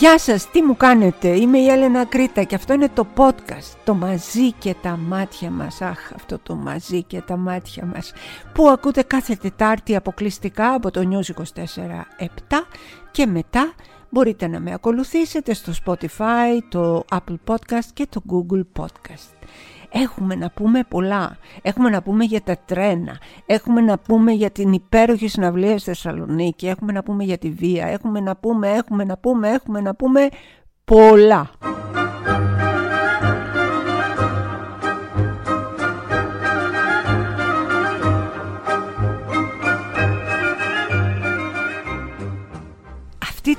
Γεια 0.00 0.18
σας, 0.18 0.50
τι 0.50 0.62
μου 0.62 0.76
κάνετε, 0.76 1.28
είμαι 1.28 1.58
η 1.58 1.68
Έλενα 1.68 2.04
Κρήτα 2.04 2.42
και 2.42 2.54
αυτό 2.54 2.72
είναι 2.72 2.88
το 2.88 3.06
podcast, 3.16 3.76
το 3.84 3.94
μαζί 3.94 4.52
και 4.52 4.74
τα 4.82 4.96
μάτια 4.96 5.50
μας, 5.50 5.80
αχ 5.80 6.12
αυτό 6.14 6.38
το 6.38 6.54
μαζί 6.54 7.02
και 7.02 7.20
τα 7.20 7.36
μάτια 7.36 7.84
μας, 7.84 8.12
που 8.54 8.68
ακούτε 8.68 9.02
κάθε 9.02 9.34
Τετάρτη 9.34 9.96
αποκλειστικά 9.96 10.74
από 10.74 10.90
το 10.90 11.00
News 11.00 11.34
24 11.34 12.06
7 12.18 12.26
και 13.10 13.26
μετά 13.26 13.72
μπορείτε 14.10 14.46
να 14.46 14.60
με 14.60 14.72
ακολουθήσετε 14.72 15.54
στο 15.54 15.72
Spotify, 15.84 16.58
το 16.68 17.04
Apple 17.10 17.36
Podcast 17.46 17.88
και 17.94 18.06
το 18.08 18.22
Google 18.30 18.82
Podcast. 18.82 19.46
Έχουμε 19.92 20.34
να 20.34 20.50
πούμε 20.50 20.84
πολλά. 20.88 21.36
Έχουμε 21.62 21.90
να 21.90 22.02
πούμε 22.02 22.24
για 22.24 22.42
τα 22.42 22.56
τρένα. 22.64 23.18
Έχουμε 23.46 23.80
να 23.80 23.98
πούμε 23.98 24.32
για 24.32 24.50
την 24.50 24.72
υπέροχη 24.72 25.28
συναυλία 25.28 25.78
στη 25.78 25.88
Θεσσαλονίκη. 25.90 26.66
Έχουμε 26.66 26.92
να 26.92 27.02
πούμε 27.02 27.24
για 27.24 27.38
τη 27.38 27.50
βία. 27.50 27.86
Έχουμε 27.86 28.20
να 28.20 28.36
πούμε, 28.36 28.68
έχουμε 28.68 29.04
να 29.04 29.18
πούμε, 29.18 29.48
έχουμε 29.48 29.80
να 29.80 29.94
πούμε 29.94 30.28
πολλά. 30.84 31.50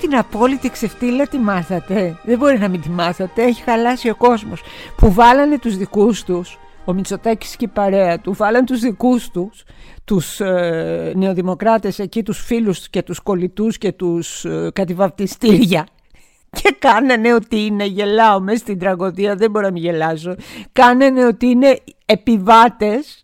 Την 0.02 0.16
απόλυτη 0.16 0.70
ξεφτύλα 0.70 1.28
τη 1.28 1.38
μάθατε. 1.38 2.20
Δεν 2.24 2.38
μπορεί 2.38 2.60
να 2.60 2.68
μην 2.68 2.82
τη 2.82 2.90
μάθατε. 2.90 3.44
Έχει 3.44 3.62
χαλάσει 3.62 4.10
ο 4.10 4.16
κόσμος. 4.16 4.62
Που 4.98 5.14
βάλανε 5.14 5.60
τους 5.60 5.78
δικούς 5.78 6.24
τους, 6.24 6.60
ο 6.86 6.94
Μητσοτάκης 6.94 7.56
και 7.56 7.66
η 7.66 7.68
παρέα 7.68 8.20
του, 8.20 8.34
βάλανε 8.34 8.66
τους 8.66 8.80
δικούς 8.80 9.30
τους, 9.30 9.64
τους 10.06 10.40
ε, 10.40 11.14
νεοδημοκράτες 11.16 12.00
εκεί, 12.00 12.24
τους 12.24 12.40
φίλους 12.40 12.90
και 12.90 13.02
τους 13.02 13.20
κολλητούς 13.20 13.78
και 13.78 13.92
τους 13.92 14.46
ε, 14.46 14.70
κατηβαπτιστήρια. 14.74 15.88
Και 16.62 16.76
κάνανε 16.80 17.34
ότι 17.34 17.66
είναι, 17.66 17.86
γελάω 17.86 18.40
μέσα 18.40 18.58
στην 18.58 18.80
τραγωδία, 18.80 19.36
δεν 19.36 19.52
μπορώ 19.52 19.66
να 19.66 19.72
μην 19.72 19.84
γελάσω. 19.84 20.36
Κάνανε 20.72 21.26
ότι 21.26 21.46
είναι 21.48 21.80
επιβάτες 22.06 23.24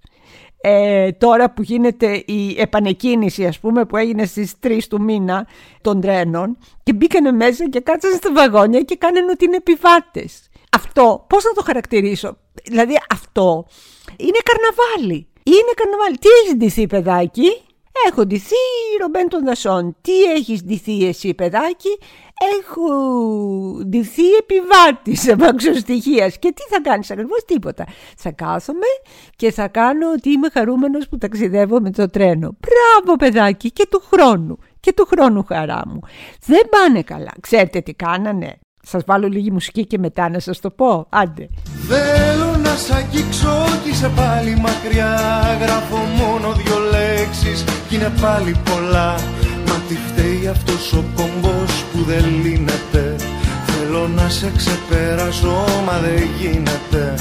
ε, 0.61 1.11
τώρα 1.11 1.52
που 1.52 1.61
γίνεται 1.61 2.23
η 2.25 2.55
επανεκκίνηση 2.59 3.45
ας 3.45 3.59
πούμε 3.59 3.86
που 3.86 3.97
έγινε 3.97 4.25
στις 4.25 4.53
3 4.64 4.80
του 4.89 5.02
μήνα 5.02 5.47
των 5.81 6.02
τρένων 6.02 6.58
και 6.83 6.94
μπήκανε 6.94 7.31
μέσα 7.31 7.69
και 7.69 7.80
κάτσαν 7.80 8.14
στα 8.14 8.33
βαγόνια 8.33 8.81
και 8.81 8.95
κάνανε 8.95 9.31
ότι 9.31 9.45
είναι 9.45 9.55
επιβάτες. 9.55 10.49
Αυτό 10.72 11.25
πώς 11.30 11.44
να 11.44 11.52
το 11.52 11.61
χαρακτηρίσω, 11.64 12.38
δηλαδή 12.64 12.94
αυτό 13.14 13.66
είναι 14.17 14.38
καρναβάλι. 14.44 15.27
Είναι 15.44 15.72
καρναβάλι. 15.75 16.17
Τι 16.17 16.27
έχει 16.44 16.55
ντυθεί 16.55 16.88
παιδάκι, 16.88 17.61
Έχω 18.07 18.25
ντυθεί 18.25 18.55
Ρομπέν 19.01 19.27
των 19.29 19.45
Δασών. 19.45 19.95
Τι 20.01 20.23
έχεις 20.23 20.63
ντυθεί 20.63 21.07
εσύ 21.07 21.33
παιδάκι, 21.33 21.97
έχω 22.59 22.89
ντυθεί 23.85 24.33
επιβάτης 24.33 25.27
αμαξοστοιχείας. 25.33 26.39
Και 26.39 26.51
τι 26.51 26.61
θα 26.69 26.81
κάνεις 26.81 27.11
ακριβώς; 27.11 27.45
Τίποτα. 27.45 27.85
Θα 28.17 28.31
κάθομαι 28.31 28.85
και 29.35 29.51
θα 29.51 29.67
κάνω 29.67 30.11
ότι 30.11 30.29
είμαι 30.29 30.49
χαρούμενος 30.49 31.07
που 31.09 31.17
ταξιδεύω 31.17 31.79
με 31.79 31.91
το 31.91 32.09
τρένο. 32.09 32.57
Μπράβο 32.59 33.17
παιδάκι 33.17 33.71
και 33.71 33.87
του 33.89 34.03
χρόνου. 34.11 34.57
Και 34.79 34.93
του 34.93 35.05
χρόνου 35.05 35.43
χαρά 35.43 35.81
μου. 35.87 35.99
Δεν 36.45 36.69
πάνε 36.69 37.01
καλά. 37.01 37.31
Ξέρετε 37.39 37.79
τι 37.81 37.93
κάνανε; 37.93 38.59
Σας 38.89 39.02
βάλω 39.05 39.27
λίγη 39.27 39.52
μουσική 39.52 39.85
και 39.85 39.97
μετά 39.97 40.30
να 40.30 40.39
σας 40.39 40.59
το 40.59 40.69
πω. 40.69 41.07
Άντε. 41.09 41.49
Θέλω 41.88 42.55
να 42.63 42.75
σ' 42.75 42.91
αγγίξω 42.91 43.66
κι 43.83 43.89
είσαι 43.89 44.11
πάλι 44.16 44.55
μακριά. 44.55 45.13
Γράφω 45.61 45.98
μόνο 46.20 46.53
δυο 46.53 46.77
λέξεις 46.92 47.64
κι 47.87 47.95
είναι 47.95 48.11
πάλι 48.21 48.55
πολλά. 48.70 49.15
Μα 49.67 49.75
τι 49.87 49.95
φταίει 50.08 50.48
αυτός 50.48 50.93
ο 50.93 51.03
κομπός 51.15 51.71
που 51.92 51.99
δεν 52.03 52.25
λύνεται. 52.43 53.15
Θέλω 53.65 54.08
να 54.08 54.30
σε 54.30 54.52
ξεπεράσω 54.58 55.65
μα 55.86 55.98
δεν 55.98 56.30
γίνεται. 56.39 57.15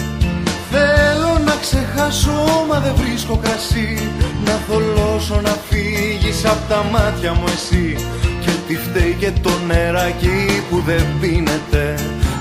Θέλω 0.70 1.32
να 1.44 1.54
ξεχάσω 1.60 2.66
μα 2.68 2.78
δεν 2.80 2.94
βρίσκω 2.96 3.36
κρασί. 3.36 4.10
Να 4.44 4.52
θολώσω 4.66 5.40
να 5.40 5.54
φύγεις 5.68 6.44
απ' 6.44 6.68
τα 6.68 6.84
μάτια 6.92 7.32
μου 7.32 7.44
εσύ. 7.54 7.96
Και 8.35 8.35
τι 8.68 8.76
φταίει 8.76 9.16
και 9.18 9.32
το 9.42 9.50
νεράκι 9.66 10.46
που 10.70 10.78
δεν 10.78 11.04
πίνεται. 11.20 11.94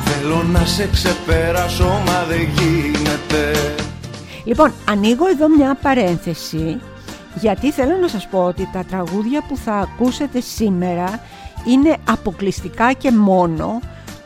Θέλω 0.05 0.43
να 0.43 0.65
σε 0.65 0.89
ξεπεράσω 0.91 2.01
μα 2.05 2.25
δεν 2.27 2.47
γίνεται. 2.57 3.51
Λοιπόν, 4.43 4.71
ανοίγω 4.89 5.27
εδώ 5.27 5.49
μια 5.49 5.77
παρένθεση 5.81 6.79
γιατί 7.39 7.71
θέλω 7.71 7.97
να 8.01 8.07
σας 8.07 8.27
πω 8.27 8.43
ότι 8.43 8.69
τα 8.73 8.83
τραγούδια 8.83 9.43
που 9.47 9.57
θα 9.57 9.73
ακούσετε 9.73 10.39
σήμερα 10.39 11.19
είναι 11.65 11.97
αποκλειστικά 12.09 12.93
και 12.93 13.11
μόνο 13.11 13.79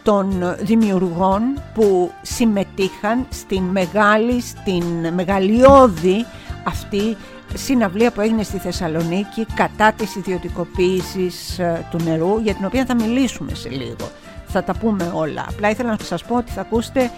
των 0.03 0.55
δημιουργών 0.59 1.41
που 1.73 2.11
συμμετείχαν 2.21 3.25
στην 3.29 3.63
μεγάλη, 3.63 4.41
στην 4.41 4.83
μεγαλειώδη 5.13 6.25
αυτή 6.63 7.17
συναυλία 7.53 8.11
που 8.11 8.21
έγινε 8.21 8.43
στη 8.43 8.57
Θεσσαλονίκη 8.57 9.45
κατά 9.53 9.91
της 9.91 10.15
ιδιωτικοποίησης 10.15 11.59
ε, 11.59 11.85
του 11.91 11.97
νερού 12.03 12.39
για 12.39 12.53
την 12.53 12.65
οποία 12.65 12.85
θα 12.85 12.95
μιλήσουμε 12.95 13.55
σε 13.55 13.69
λίγο. 13.69 14.11
Θα 14.47 14.63
τα 14.63 14.73
πούμε 14.73 15.11
όλα. 15.13 15.45
Απλά 15.49 15.69
ήθελα 15.69 15.89
να 15.89 15.97
σας 16.03 16.23
πω 16.23 16.35
ότι 16.35 16.51
θα 16.51 16.61
ακούσετε 16.61 17.11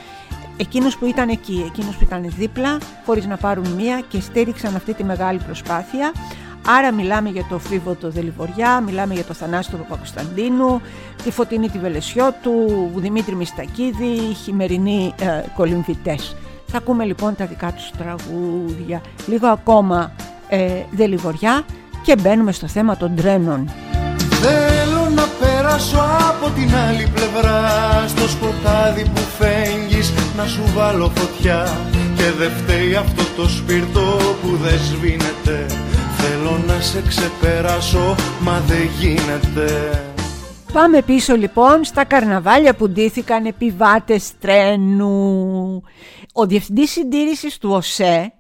εκείνους 0.58 0.97
που 0.97 1.06
ήταν 1.06 1.30
εκεί, 1.30 1.64
εκείνους 1.68 1.96
που 1.96 2.03
ήταν 2.03 2.25
δίπλα 2.38 2.78
χωρίς 3.06 3.25
να 3.25 3.38
πάρουν 3.38 3.68
μία 3.68 4.02
και 4.08 4.19
στήριξαν 4.19 4.75
αυτή 4.75 4.94
τη 4.94 5.03
μεγάλη 5.03 5.40
προσπάθεια. 5.46 6.12
Άρα 6.68 6.92
μιλάμε 6.92 7.30
για 7.30 7.46
το 7.50 7.59
Φίβο 7.59 7.96
το 7.96 8.09
Δελιβοριά, 8.09 8.80
μιλάμε 8.80 9.13
για 9.13 9.24
το 9.24 9.34
Θανάσιο 9.34 9.78
του 9.78 9.84
Παπακοσταντίνου, 9.84 10.81
τη 11.24 11.31
Φωτεινή 11.31 11.69
τη 11.69 11.80
Βελεσιώτου, 11.80 12.92
Δημήτρη 12.96 13.36
Μιστακίδη, 13.36 14.34
χειμερινοί 14.44 15.13
ε, 15.19 15.44
κολυμβητές. 15.56 16.36
Θα 16.72 16.78
ακούμε 16.78 17.04
λοιπόν 17.06 17.36
τα 17.36 17.46
δικά 17.46 17.74
τους 17.74 17.92
τραγούδια, 17.98 19.02
λίγο 19.26 19.48
ακόμα 19.48 20.12
ε, 20.50 20.58
Δελιβοριά 20.92 21.66
και 22.04 22.16
μπαίνουμε 22.16 22.52
στο 22.52 22.68
θέμα 22.68 22.98
των 22.98 23.16
τρένων. 23.16 23.70
Θέλω 24.42 25.10
να 25.16 25.24
περάσω 25.40 25.98
από 26.30 26.50
την 26.50 26.76
άλλη 26.76 27.08
πλευρά 27.14 27.62
Στο 28.08 28.28
σκοτάδι 28.30 29.04
που 29.04 29.22
φέγγεις 29.40 30.14
να 30.38 30.46
σου 30.46 30.64
βάλω 30.76 31.12
φωτιά. 31.16 31.78
Και 32.16 32.31
δεν 32.38 32.52
φταίει 32.52 32.96
αυτό 32.96 33.24
το 33.36 33.50
σπίρτο 33.50 34.18
που 34.42 34.58
δεν 34.64 34.80
σβήνεται. 34.80 35.66
Θέλω 36.18 36.64
να 36.68 36.81
σε 36.81 37.02
ξεπεράσω 37.08 38.16
μα 38.40 38.62
δεν 38.68 38.90
γίνεται 39.00 40.02
Πάμε 40.74 41.02
πίσω 41.02 41.36
λοιπόν 41.36 41.84
στα 41.84 42.04
καρναβάλια 42.04 42.76
που 42.76 42.90
ντύθηκαν 42.90 43.46
επιβάτες 43.46 44.32
τρένου. 44.40 45.84
Ο 46.34 46.46
Διευθυντής 46.46 46.92
Συντήρησης 46.92 47.58
του 47.58 47.70
ΟΣΕ 47.72 48.34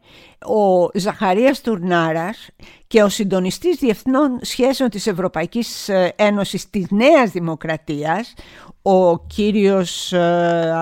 ο 0.45 0.89
Ζαχαρίας 0.93 1.61
Τουρνάρας 1.61 2.49
και 2.87 3.03
ο 3.03 3.09
συντονιστής 3.09 3.77
διεθνών 3.77 4.39
σχέσεων 4.41 4.89
της 4.89 5.07
Ευρωπαϊκής 5.07 5.89
ε, 5.89 6.13
Ένωσης 6.15 6.69
της 6.69 6.85
Νέας 6.89 7.31
Δημοκρατίας, 7.31 8.33
ο 8.81 9.19
κύριος 9.19 10.13
ε, 10.13 10.73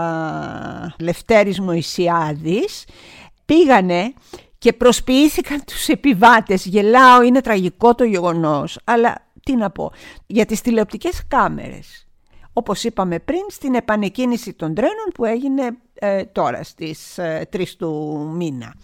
Λευτέρης 1.00 1.59
Μωυσιάδης, 1.59 2.86
πήγανε 3.46 4.14
και 4.58 4.74
προσποιήθηκαν 4.74 5.64
τους 5.66 5.88
επιβάτες. 5.88 6.66
Γελάω, 6.66 7.22
είναι 7.22 7.42
τραγικό 7.42 7.96
το 7.96 8.04
γεγονός, 8.04 8.80
αλλά 8.84 9.16
τι 9.50 9.56
να 9.56 9.70
πω, 9.70 9.92
για 10.28 10.46
τις 10.46 10.62
τηλεοπτικές 10.62 11.24
κάμερες. 11.28 12.08
Όπως 12.54 12.84
είπαμε 12.84 13.20
πριν, 13.20 13.41
στην 13.47 13.76
επανεκκίνηση 13.76 14.53
των 14.53 14.73
τρένων 14.73 15.06
που 15.14 15.26
έγινε 15.26 15.78
ε, 15.94 16.23
τώρα 16.23 16.64
στις 16.64 17.20
3 17.20 17.66
του 17.78 18.20
μήνα. 18.35 18.76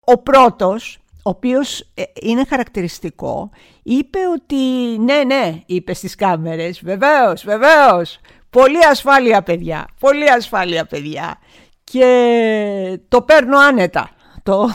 Ο 0.00 0.18
πρώτος, 0.18 0.98
ο 1.12 1.30
οποίος 1.30 1.80
ε, 1.94 2.02
είναι 2.22 2.44
χαρακτηριστικό, 2.44 3.50
είπε 3.82 4.18
ότι 4.34 4.56
ναι, 4.98 5.24
ναι, 5.24 5.60
είπε 5.66 5.94
στις 5.94 6.14
κάμερες, 6.14 6.80
βεβαίως, 6.84 7.44
βεβαίως, 7.44 8.18
πολύ 8.50 8.84
ασφάλεια 8.84 9.42
παιδιά, 9.42 9.88
πολύ 10.00 10.30
ασφάλεια 10.30 10.84
παιδιά 10.84 11.38
και 11.84 13.00
το 13.08 13.22
παίρνω 13.22 13.58
άνετα, 13.58 14.10
το, 14.42 14.70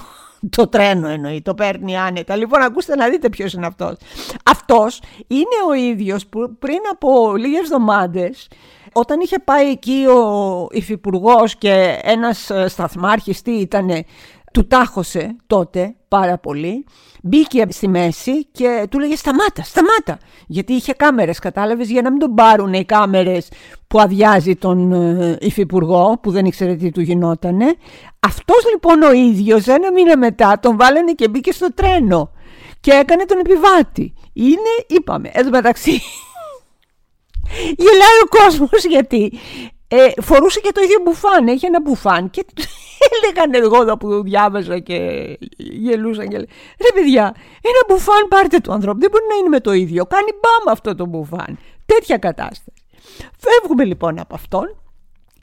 το 0.50 0.68
τρένο 0.68 1.08
εννοεί, 1.08 1.42
το 1.42 1.54
παίρνει 1.54 1.98
άνετα. 1.98 2.36
Λοιπόν, 2.36 2.62
ακούστε 2.62 2.96
να 2.96 3.10
δείτε 3.10 3.30
ποιος 3.30 3.54
είναι 3.54 3.66
αυτός. 3.66 3.96
Αυτός 4.46 5.02
είναι 5.28 5.58
ο 5.70 5.74
ίδιος 5.74 6.28
που 6.28 6.56
πριν 6.60 6.80
από 6.92 7.36
λίγες 7.36 7.60
εβδομάδες 7.60 8.48
όταν 8.94 9.20
είχε 9.20 9.40
πάει 9.40 9.70
εκεί 9.70 10.06
ο 10.06 10.68
υφυπουργός 10.72 11.56
και 11.56 12.00
ένας 12.02 12.50
ε, 12.50 12.68
σταθμάρχης, 12.68 13.42
τι 13.42 13.52
ήτανε, 13.52 14.04
του 14.54 14.68
τάχωσε 14.68 15.36
τότε 15.48 15.96
πάρα 16.08 16.38
πολύ, 16.38 16.86
μπήκε 17.22 17.66
στη 17.70 17.88
μέση 17.88 18.46
και 18.46 18.88
του 18.90 19.00
λέγε 19.00 19.16
σταμάτα, 19.16 19.64
σταμάτα, 19.64 20.20
γιατί 20.48 20.74
είχε 20.74 20.94
κάμερες 20.94 21.40
κατάλαβες 21.40 21.90
για 21.90 22.02
να 22.02 22.10
μην 22.12 22.20
τον 22.20 22.34
πάρουν 22.34 22.74
οι 22.74 22.86
κάμερες 22.86 23.48
που 23.88 24.00
αδειάζει 24.00 24.56
τον 24.56 24.94
ε, 24.94 25.38
υφυπουργό 25.40 26.20
που 26.22 26.32
δεν 26.32 26.46
ήξερε 26.46 26.76
τι 26.76 26.92
του 26.92 27.02
γινότανε. 27.02 27.76
Αυτός 28.20 28.66
λοιπόν 28.72 29.02
ο 29.02 29.12
ίδιος 29.12 29.68
ένα 29.68 29.92
μήνα 29.92 30.18
μετά 30.18 30.60
τον 30.62 30.78
βάλανε 30.78 31.12
και 31.12 31.28
μπήκε 31.28 31.52
στο 31.52 31.74
τρένο 31.74 32.32
και 32.80 32.92
έκανε 32.92 33.26
τον 33.26 33.40
επιβάτη. 33.40 34.14
Είναι, 34.34 34.86
είπαμε, 34.88 35.30
εδώ 35.34 35.50
μεταξύ 35.50 36.02
Γελάει 37.78 38.20
ο 38.24 38.28
κόσμος 38.30 38.86
γιατί 38.86 39.40
ε, 39.88 40.22
φορούσε 40.22 40.60
και 40.60 40.72
το 40.74 40.82
ίδιο 40.82 40.98
μπουφάν, 41.04 41.48
έχει 41.48 41.66
ένα 41.66 41.82
μπουφάν 41.82 42.30
και 42.30 42.46
έλεγαν 43.12 43.54
εγώ 43.54 43.82
εδώ 43.82 43.98
που 43.98 44.24
διάβαζα 44.24 44.80
και 44.80 44.98
γελούσαν 45.58 46.28
και 46.28 46.38
ρε 46.38 46.92
παιδιά, 46.94 47.36
ένα 47.62 47.82
μπουφάν 47.88 48.28
πάρτε 48.30 48.60
του 48.60 48.74
ανθρώπου, 48.74 49.00
δεν 49.00 49.10
μπορεί 49.12 49.24
να 49.30 49.36
είναι 49.36 49.50
με 49.50 49.60
το 49.60 49.74
ίδιο, 49.74 50.06
κάνει 50.06 50.32
μπαμ 50.32 50.74
αυτό 50.74 50.96
το 50.96 51.06
μπουφάν, 51.06 51.60
τέτοια 51.86 52.18
κατάσταση. 52.18 52.84
Φεύγουμε 53.38 53.84
λοιπόν 53.84 54.20
από 54.20 54.36
αυτόν 54.36 54.76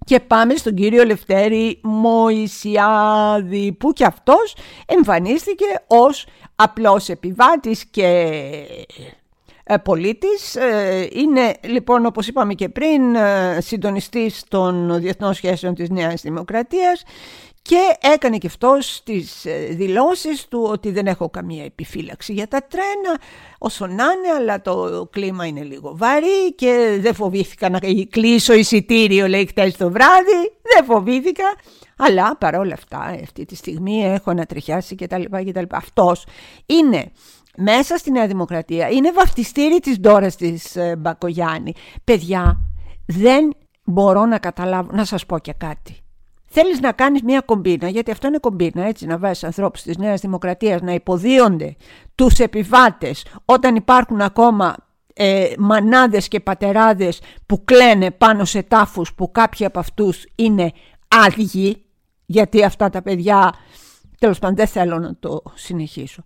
και 0.05 0.21
πάμε 0.21 0.55
στον 0.55 0.75
κύριο 0.75 1.05
Λευτέρη 1.05 1.81
Μωυσιάδη 1.83 3.73
που 3.73 3.93
και 3.93 4.05
αυτός 4.05 4.57
εμφανίστηκε 4.87 5.65
ως 5.87 6.27
απλός 6.57 7.09
επιβάτης 7.09 7.85
και 7.85 8.07
ε, 8.07 8.83
πολίτης. 9.83 10.57
Ε, 10.57 11.09
είναι 11.13 11.55
λοιπόν 11.65 12.07
όπως 12.07 12.27
είπαμε 12.27 12.55
και 12.55 12.69
πριν 12.69 13.15
ε, 13.15 13.59
συντονιστής 13.61 14.45
των 14.49 15.01
διεθνών 15.01 15.35
σχέσεων 15.35 15.75
της 15.75 15.91
Νέας 15.91 16.23
Δημοκρατίας 16.23 17.03
και 17.63 18.11
έκανε 18.15 18.39
και 18.39 18.47
αυτός 18.47 19.03
τις 19.05 19.47
δηλώσεις 19.71 20.49
του 20.49 20.69
ότι 20.71 20.91
δεν 20.91 21.07
έχω 21.07 21.31
καμία 21.31 21.65
επιφύλαξη 21.65 22.33
για 22.33 22.49
τα 22.49 22.67
τρένα 22.69 23.21
όσο 23.59 23.87
να 23.87 23.93
είναι 23.93 24.35
αλλά 24.37 24.61
το 24.61 25.09
κλίμα 25.13 25.47
είναι 25.47 25.63
λίγο 25.63 25.97
βαρύ 25.97 26.55
και 26.55 26.99
δεν 27.01 27.15
φοβήθηκα 27.15 27.69
να 27.69 27.79
κλείσω 28.11 28.53
εισιτήριο 28.53 29.27
λέει 29.27 29.47
χτες 29.47 29.77
το 29.77 29.91
βράδυ, 29.91 30.53
δεν 30.75 30.85
φοβήθηκα 30.85 31.45
αλλά 31.97 32.37
παρόλα 32.37 32.75
αυτά 32.75 32.99
αυτή 33.23 33.45
τη 33.45 33.57
στιγμή 33.57 34.05
έχω 34.05 34.33
να 34.33 34.47
τριχιάσει 34.47 34.95
και 34.95 35.07
τα 35.07 35.19
λοιπά 35.19 35.43
και 35.43 35.53
τα 35.53 35.61
λοιπά. 35.61 35.77
Αυτός 35.77 36.27
είναι 36.67 37.13
μέσα 37.57 37.97
στη 37.97 38.11
Νέα 38.11 38.27
Δημοκρατία 38.27 38.89
είναι 38.89 39.13
βαφτιστήρι 39.13 39.79
της 39.81 40.01
Ντόρας 40.01 40.37
της 40.37 40.77
ε, 40.77 40.97
Μπακογιάννη. 40.97 41.73
Παιδιά, 42.05 42.61
δεν 43.07 43.53
μπορώ 43.85 44.27
να 44.27 44.39
καταλάβω, 44.39 44.91
να 44.93 45.05
σας 45.05 45.27
πω 45.27 45.39
και 45.39 45.53
κάτι. 45.53 45.97
Θέλεις 46.47 46.81
να 46.81 46.93
κάνεις 46.93 47.23
μια 47.23 47.41
κομπίνα, 47.41 47.89
γιατί 47.89 48.11
αυτό 48.11 48.27
είναι 48.27 48.39
κομπίνα, 48.39 48.87
έτσι, 48.87 49.07
να 49.07 49.19
βάζεις 49.19 49.45
ανθρώπους 49.45 49.83
της 49.83 49.97
Νέας 49.97 50.21
Δημοκρατίας 50.21 50.81
να 50.81 50.93
υποδίονται 50.93 51.77
τους 52.15 52.39
επιβάτες 52.39 53.27
όταν 53.45 53.77
υπάρχουν 53.77 54.21
ακόμα 54.21 54.77
ε, 55.15 55.53
μανάδες 55.59 56.29
και 56.29 56.41
πατεράδες 56.41 57.21
που 57.47 57.65
κλαίνε 57.65 58.11
πάνω 58.11 58.45
σε 58.45 58.63
τάφους 58.63 59.15
που 59.15 59.33
κάποιοι 59.33 59.67
από 59.67 59.79
αυτούς 59.79 60.27
είναι 60.35 60.73
άδειοι, 61.09 61.85
γιατί 62.27 62.65
αυτά 62.65 62.91
τα 62.91 63.03
παιδιά, 63.03 63.55
τέλος 64.19 64.39
πάντων 64.39 64.57
δεν 64.57 64.67
θέλω 64.67 64.99
να 64.99 65.17
το 65.21 65.43
συνεχίσω. 65.55 66.25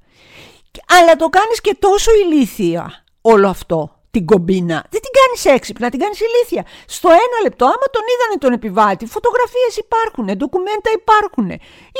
Αλλά 0.88 1.16
το 1.16 1.28
κάνεις 1.28 1.60
και 1.60 1.76
τόσο 1.78 2.10
ηλίθια 2.24 3.04
όλο 3.20 3.48
αυτό 3.48 4.00
την 4.10 4.24
κομπίνα. 4.26 4.86
Δεν 4.90 5.00
την 5.00 5.10
κάνεις 5.20 5.44
έξυπνα, 5.44 5.90
την 5.90 6.00
κάνεις 6.00 6.20
ηλίθια. 6.20 6.64
Στο 6.86 7.08
ένα 7.08 7.38
λεπτό, 7.42 7.64
άμα 7.64 7.86
τον 7.90 8.02
είδανε 8.10 8.38
τον 8.38 8.52
επιβάτη, 8.52 9.06
φωτογραφίες 9.06 9.76
υπάρχουν, 9.76 10.36
ντοκουμέντα 10.36 10.90
υπάρχουν. 11.00 11.48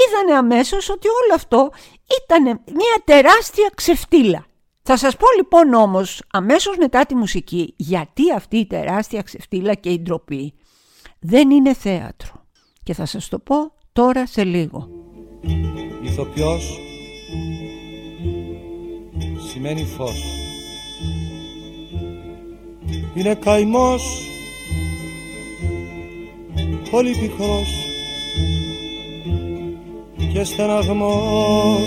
Είδανε 0.00 0.38
αμέσως 0.38 0.88
ότι 0.88 1.08
όλο 1.08 1.34
αυτό 1.34 1.70
ήταν 2.25 2.43
μια 2.64 2.96
τεράστια 3.05 3.70
ξεφτύλα. 3.75 4.44
Θα 4.82 4.96
σας 4.96 5.16
πω 5.16 5.26
λοιπόν 5.37 5.75
όμως 5.75 6.23
αμέσως 6.32 6.76
μετά 6.76 7.06
τη 7.06 7.14
μουσική 7.14 7.75
γιατί 7.76 8.32
αυτή 8.32 8.56
η 8.56 8.66
τεράστια 8.66 9.23
ξεφτύλα 9.23 9.75
και 9.75 9.90
η 9.90 10.00
ντροπή 10.00 10.55
δεν 11.20 11.50
είναι 11.50 11.75
θέατρο. 11.75 12.44
Και 12.82 12.94
θα 12.94 13.06
σας 13.06 13.28
το 13.28 13.38
πω 13.38 13.73
τώρα 13.93 14.26
σε 14.26 14.44
λίγο. 14.44 14.88
Ηθοποιός 16.02 16.89
σημαίνει 19.52 19.85
φως. 19.85 20.23
Είναι 23.14 23.35
καημός 23.35 24.02
πολύ 26.91 27.17
πικρός 27.20 27.69
και 30.32 30.44
στεναγμός. 30.44 31.81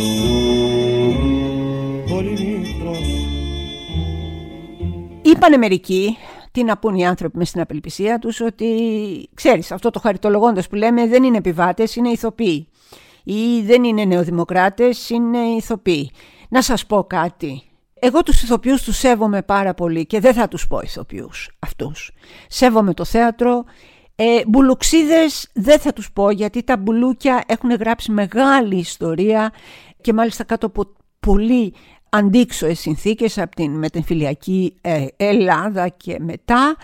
Πολύ 2.09 2.31
μικρός. 2.31 2.99
Είπανε 5.21 5.57
μερικοί 5.57 6.17
τι 6.51 6.63
να 6.63 6.77
πούν 6.77 6.95
οι 6.95 7.07
άνθρωποι 7.07 7.37
μες 7.37 7.49
στην 7.49 7.61
απελπισία 7.61 8.19
τους 8.19 8.41
ότι 8.41 8.67
ξέρεις 9.33 9.71
αυτό 9.71 9.89
το 9.89 9.99
χαριτολογώντας 9.99 10.67
που 10.67 10.75
λέμε 10.75 11.07
δεν 11.07 11.23
είναι 11.23 11.37
επιβάτες, 11.37 11.95
είναι 11.95 12.09
ηθοποιοί. 12.09 12.67
Ή 13.23 13.61
δεν 13.65 13.83
είναι 13.83 14.05
νεοδημοκράτες, 14.05 15.09
είναι 15.09 15.37
ηθοποιοί. 15.37 16.11
Να 16.53 16.61
σας 16.61 16.85
πω 16.85 17.03
κάτι. 17.03 17.63
Εγώ 17.93 18.23
τους 18.23 18.43
ηθοποιούς 18.43 18.83
τους 18.83 18.97
σέβομαι 18.97 19.41
πάρα 19.41 19.73
πολύ 19.73 20.05
και 20.05 20.19
δεν 20.19 20.33
θα 20.33 20.47
τους 20.47 20.67
πω 20.67 20.79
ηθοποιούς 20.79 21.49
αυτούς. 21.59 22.11
Σέβομαι 22.47 22.93
το 22.93 23.05
θέατρο. 23.05 23.63
Ε, 24.15 24.41
μπουλουξίδες 24.47 25.49
δεν 25.53 25.79
θα 25.79 25.93
τους 25.93 26.11
πω 26.11 26.29
γιατί 26.29 26.63
τα 26.63 26.77
μπουλούκια 26.77 27.43
έχουν 27.47 27.71
γράψει 27.71 28.11
μεγάλη 28.11 28.75
ιστορία 28.77 29.51
και 30.01 30.13
μάλιστα 30.13 30.43
κάτω 30.43 30.65
από 30.65 30.83
πολύ 31.19 31.73
αντίξωες 32.09 32.79
συνθήκες 32.79 33.37
από 33.37 33.55
την 33.55 33.71
μετεμφυλιακή 33.71 34.75
ε, 34.81 35.05
Ελλάδα 35.17 35.87
και 35.87 36.17
μετά 36.19 36.75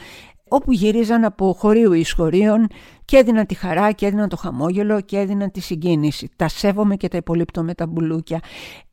όπου 0.50 0.72
γυρίζαν 0.72 1.24
από 1.24 1.54
χωρίου 1.54 1.94
εις 1.94 2.12
χωρίων 2.12 2.68
και 3.06 3.18
έδιναν 3.18 3.46
τη 3.46 3.54
χαρά 3.54 3.92
και 3.92 4.06
έδιναν 4.06 4.30
το 4.30 4.38
χαμόγελο 4.38 5.02
και 5.02 5.18
έδιναν 5.18 5.52
τη 5.52 5.60
συγκίνηση. 5.60 6.30
Τα 6.36 6.48
σέβομαι 6.48 6.96
και 6.96 7.08
τα 7.08 7.18
υπολείπτω 7.18 7.64
με 7.64 7.74
τα 7.74 7.88
μπουλούκια. 7.88 8.40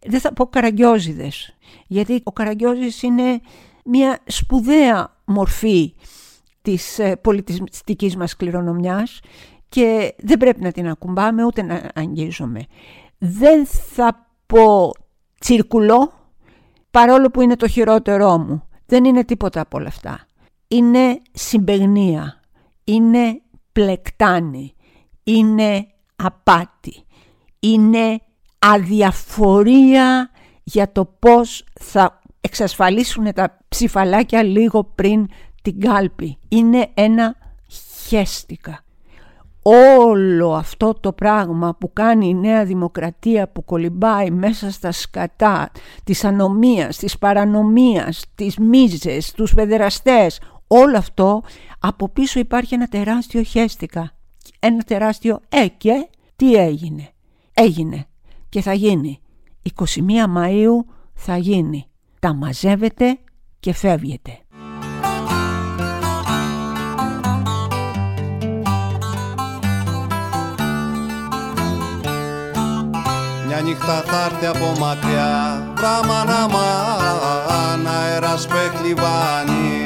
Δεν 0.06 0.20
θα 0.20 0.32
πω 0.32 0.46
καραγκιόζιδες, 0.46 1.56
γιατί 1.86 2.20
ο 2.24 2.32
καραγκιόζης 2.32 3.02
είναι 3.02 3.40
μια 3.84 4.18
σπουδαία 4.26 5.16
μορφή 5.24 5.94
της 6.62 6.98
ε, 6.98 7.16
πολιτιστικής 7.16 8.16
μας 8.16 8.36
κληρονομιάς 8.36 9.20
και 9.68 10.14
δεν 10.18 10.38
πρέπει 10.38 10.62
να 10.62 10.72
την 10.72 10.88
ακουμπάμε 10.88 11.44
ούτε 11.44 11.62
να 11.62 11.90
αγγίζομαι. 11.94 12.60
Δεν 13.18 13.66
θα 13.66 14.26
πω 14.46 14.92
τσιρκουλό, 15.40 16.12
παρόλο 16.90 17.30
που 17.30 17.40
είναι 17.40 17.56
το 17.56 17.68
χειρότερό 17.68 18.38
μου. 18.38 18.62
Δεν 18.86 19.04
είναι 19.04 19.24
τίποτα 19.24 19.60
από 19.60 19.78
όλα 19.78 19.88
αυτά 19.88 20.25
είναι 20.68 21.22
συμπεγνία, 21.32 22.40
είναι 22.84 23.40
πλεκτάνη, 23.72 24.74
είναι 25.22 25.86
απάτη, 26.16 27.04
είναι 27.60 28.20
αδιαφορία 28.58 30.30
για 30.62 30.92
το 30.92 31.04
πώς 31.04 31.64
θα 31.80 32.20
εξασφαλίσουν 32.40 33.32
τα 33.32 33.58
ψηφαλάκια 33.68 34.42
λίγο 34.42 34.84
πριν 34.84 35.26
την 35.62 35.80
κάλπη. 35.80 36.38
Είναι 36.48 36.88
ένα 36.94 37.36
χέστικα. 38.06 38.80
Όλο 39.98 40.52
αυτό 40.52 40.94
το 41.00 41.12
πράγμα 41.12 41.76
που 41.80 41.92
κάνει 41.92 42.28
η 42.28 42.34
Νέα 42.34 42.64
Δημοκρατία 42.64 43.48
που 43.48 43.64
κολυμπάει 43.64 44.30
μέσα 44.30 44.70
στα 44.70 44.92
σκατά 44.92 45.70
της 46.04 46.24
ανομίας, 46.24 46.96
της 46.96 47.18
παρανομίας, 47.18 48.24
της 48.34 48.58
μίζες, 48.58 49.32
τους 49.32 49.54
παιδεραστές, 49.54 50.40
όλο 50.66 50.96
αυτό 50.98 51.42
από 51.78 52.08
πίσω 52.08 52.38
υπάρχει 52.38 52.74
ένα 52.74 52.88
τεράστιο 52.88 53.42
χέστηκα. 53.42 54.10
Ένα 54.58 54.82
τεράστιο 54.82 55.40
«ε» 55.48 55.66
και 55.68 56.08
τι 56.36 56.54
έγινε; 56.54 57.10
Έγινε 57.52 58.06
και 58.48 58.62
θα 58.62 58.72
γίνει. 58.72 59.20
21 59.74 59.88
Μαΐου 60.36 60.84
θα 61.14 61.36
γίνει. 61.36 61.86
Τα 62.20 62.34
μαζεύετε 62.34 63.18
και 63.60 63.72
φεύγετε. 63.72 64.40
Μια 73.46 73.60
νύχτα 73.60 74.02
θα 74.02 74.24
έρθει 74.24 74.46
από 74.46 74.80
μακριά 74.80 75.72
Πράμα 75.74 76.24
να 76.24 76.48
μαν 76.48 77.86
αέρας 77.86 78.46
να 78.48 79.85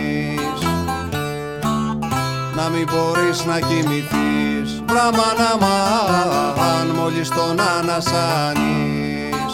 μην 2.73 2.89
μπορείς 2.91 3.45
να 3.45 3.59
κοιμηθείς. 3.61 4.83
Πράγμα 4.87 5.27
να 5.39 5.67
μαν 5.67 6.87
μόλις 6.97 7.29
τον 7.29 7.61
ανασάνεις. 7.79 9.53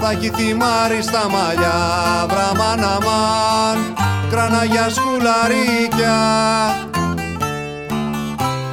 Θα 0.00 0.10
έχει 0.10 0.30
θυμάρεις 0.30 1.04
στα 1.04 1.28
μαλλιά 1.28 1.80
Πράγμα 2.26 2.76
να 2.76 2.98
μαν 3.06 3.94
κράνα 4.30 4.64
για 4.64 4.88
σκουλαρίκια. 4.90 6.18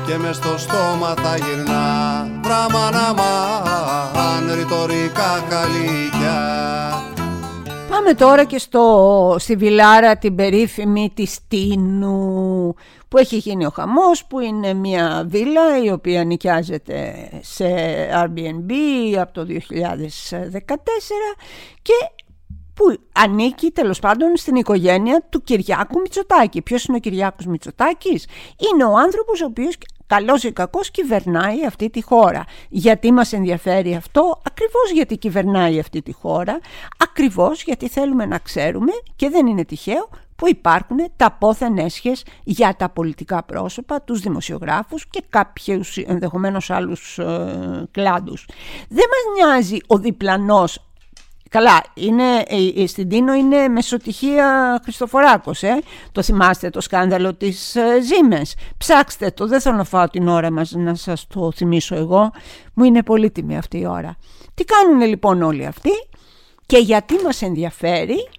Και 0.06 0.18
μες 0.18 0.36
στο 0.36 0.58
στόμα 0.58 1.14
θα 1.24 1.38
γυρνά 1.38 2.28
Πράγμα 2.42 2.90
να 2.92 3.14
μαν 3.14 4.52
ρητορικά 4.56 5.44
καλύκια 5.50 7.01
Πάμε 8.04 8.14
τώρα 8.14 8.44
και 8.44 8.58
στο, 8.58 9.36
στη 9.40 9.56
βιλάρα 9.56 10.18
την 10.18 10.36
περίφημη 10.36 11.12
της 11.14 11.40
Τίνου 11.48 12.74
που 13.08 13.18
έχει 13.18 13.38
γίνει 13.38 13.66
ο 13.66 13.70
χαμός 13.70 14.26
που 14.26 14.40
είναι 14.40 14.74
μια 14.74 15.26
βίλα 15.28 15.84
η 15.84 15.92
οποία 15.92 16.24
νοικιάζεται 16.24 17.30
σε 17.42 17.66
Airbnb 18.14 18.72
από 19.20 19.34
το 19.34 19.46
2014 19.50 19.56
και 21.82 21.94
που 22.74 22.98
ανήκει 23.12 23.72
τέλος 23.72 24.00
πάντων 24.00 24.38
στην 24.38 24.56
οικογένεια 24.56 25.26
του 25.30 25.42
Κυριάκου 25.42 26.00
Μητσοτάκη. 26.00 26.62
Ποιος 26.62 26.86
είναι 26.86 26.98
ο 26.98 27.00
Κυριάκος 27.00 27.46
Μητσοτάκης; 27.46 28.28
Είναι 28.74 28.86
ο 28.86 28.98
άνθρωπος 28.98 29.42
ο 29.42 29.46
οποίος 29.46 29.78
καλός 30.16 30.44
ή 30.44 30.52
κακός 30.52 30.92
κυβερνάει 30.92 31.66
αυτή 31.66 31.90
τη 31.90 32.02
χώρα. 32.02 32.44
Γιατί 32.70 33.12
μας 33.12 33.34
ενδιαφέρει 33.34 33.96
αυτό; 33.96 34.42
Ακριβώς 34.44 34.92
γιατί 34.94 35.18
κυβερνάει 35.18 35.80
αυτή 35.80 36.02
τη 36.02 36.12
χώρα, 36.12 36.60
ακριβώς 36.98 37.64
γιατί 37.64 37.88
θέλουμε 37.90 38.26
να 38.26 38.38
ξέρουμε 38.38 38.92
και 39.16 39.30
δεν 39.30 39.48
είναι 39.48 39.66
τυχαίο 39.66 40.10
που 40.36 40.48
υπάρχουν 40.48 40.98
τα 41.16 41.32
πόθεν 41.40 41.78
έσχες 41.78 42.26
για 42.44 42.76
τα 42.78 42.90
πολιτικά 42.90 43.44
πρόσωπα, 43.44 44.02
τους 44.02 44.20
δημοσιογράφους 44.20 45.08
και 45.10 45.24
κάποιους 45.30 45.98
ενδεχομένως 45.98 46.70
άλλους 46.70 47.18
ε, 47.18 47.88
κλάδους. 47.92 48.48
Δεν 48.90 49.06
μας 49.12 49.48
νοιάζει 49.50 49.78
ο 49.88 49.98
διπλανός 49.98 50.91
Καλά, 51.52 51.84
είναι, 51.94 52.44
ε, 52.76 52.88
στην 52.88 53.10
Τίνο 53.10 53.34
είναι 53.34 53.68
μεσοτυχία 53.68 54.80
Χριστοφοράκος, 54.84 55.64
ε; 55.64 55.82
το 56.12 56.22
θυμάστε 56.24 56.70
το 56.70 56.82
σκάνδαλο 56.82 57.34
της 57.34 57.76
ε, 57.76 58.02
Ζήμες. 58.02 58.56
Ψάξτε 58.78 59.32
το, 59.32 59.48
δεν 59.48 59.62
θέλω 59.62 59.76
να 59.76 59.84
φάω 59.84 60.08
την 60.08 60.28
ώρα 60.28 60.52
μας 60.52 60.72
να 60.72 60.96
σας 60.96 61.28
το 61.28 61.52
θυμίσω 61.52 61.96
εγώ, 61.96 62.32
μου 62.74 62.84
είναι 62.84 63.04
πολύτιμη 63.04 63.58
αυτή 63.58 63.80
η 63.80 63.86
ώρα. 63.86 64.18
Τι 64.54 64.64
κάνουν 64.64 65.02
λοιπόν 65.02 65.42
όλοι 65.42 65.66
αυτοί 65.66 65.92
και 66.66 66.78
γιατί 66.78 67.16
μας 67.24 67.42
ενδιαφέρει, 67.42 68.30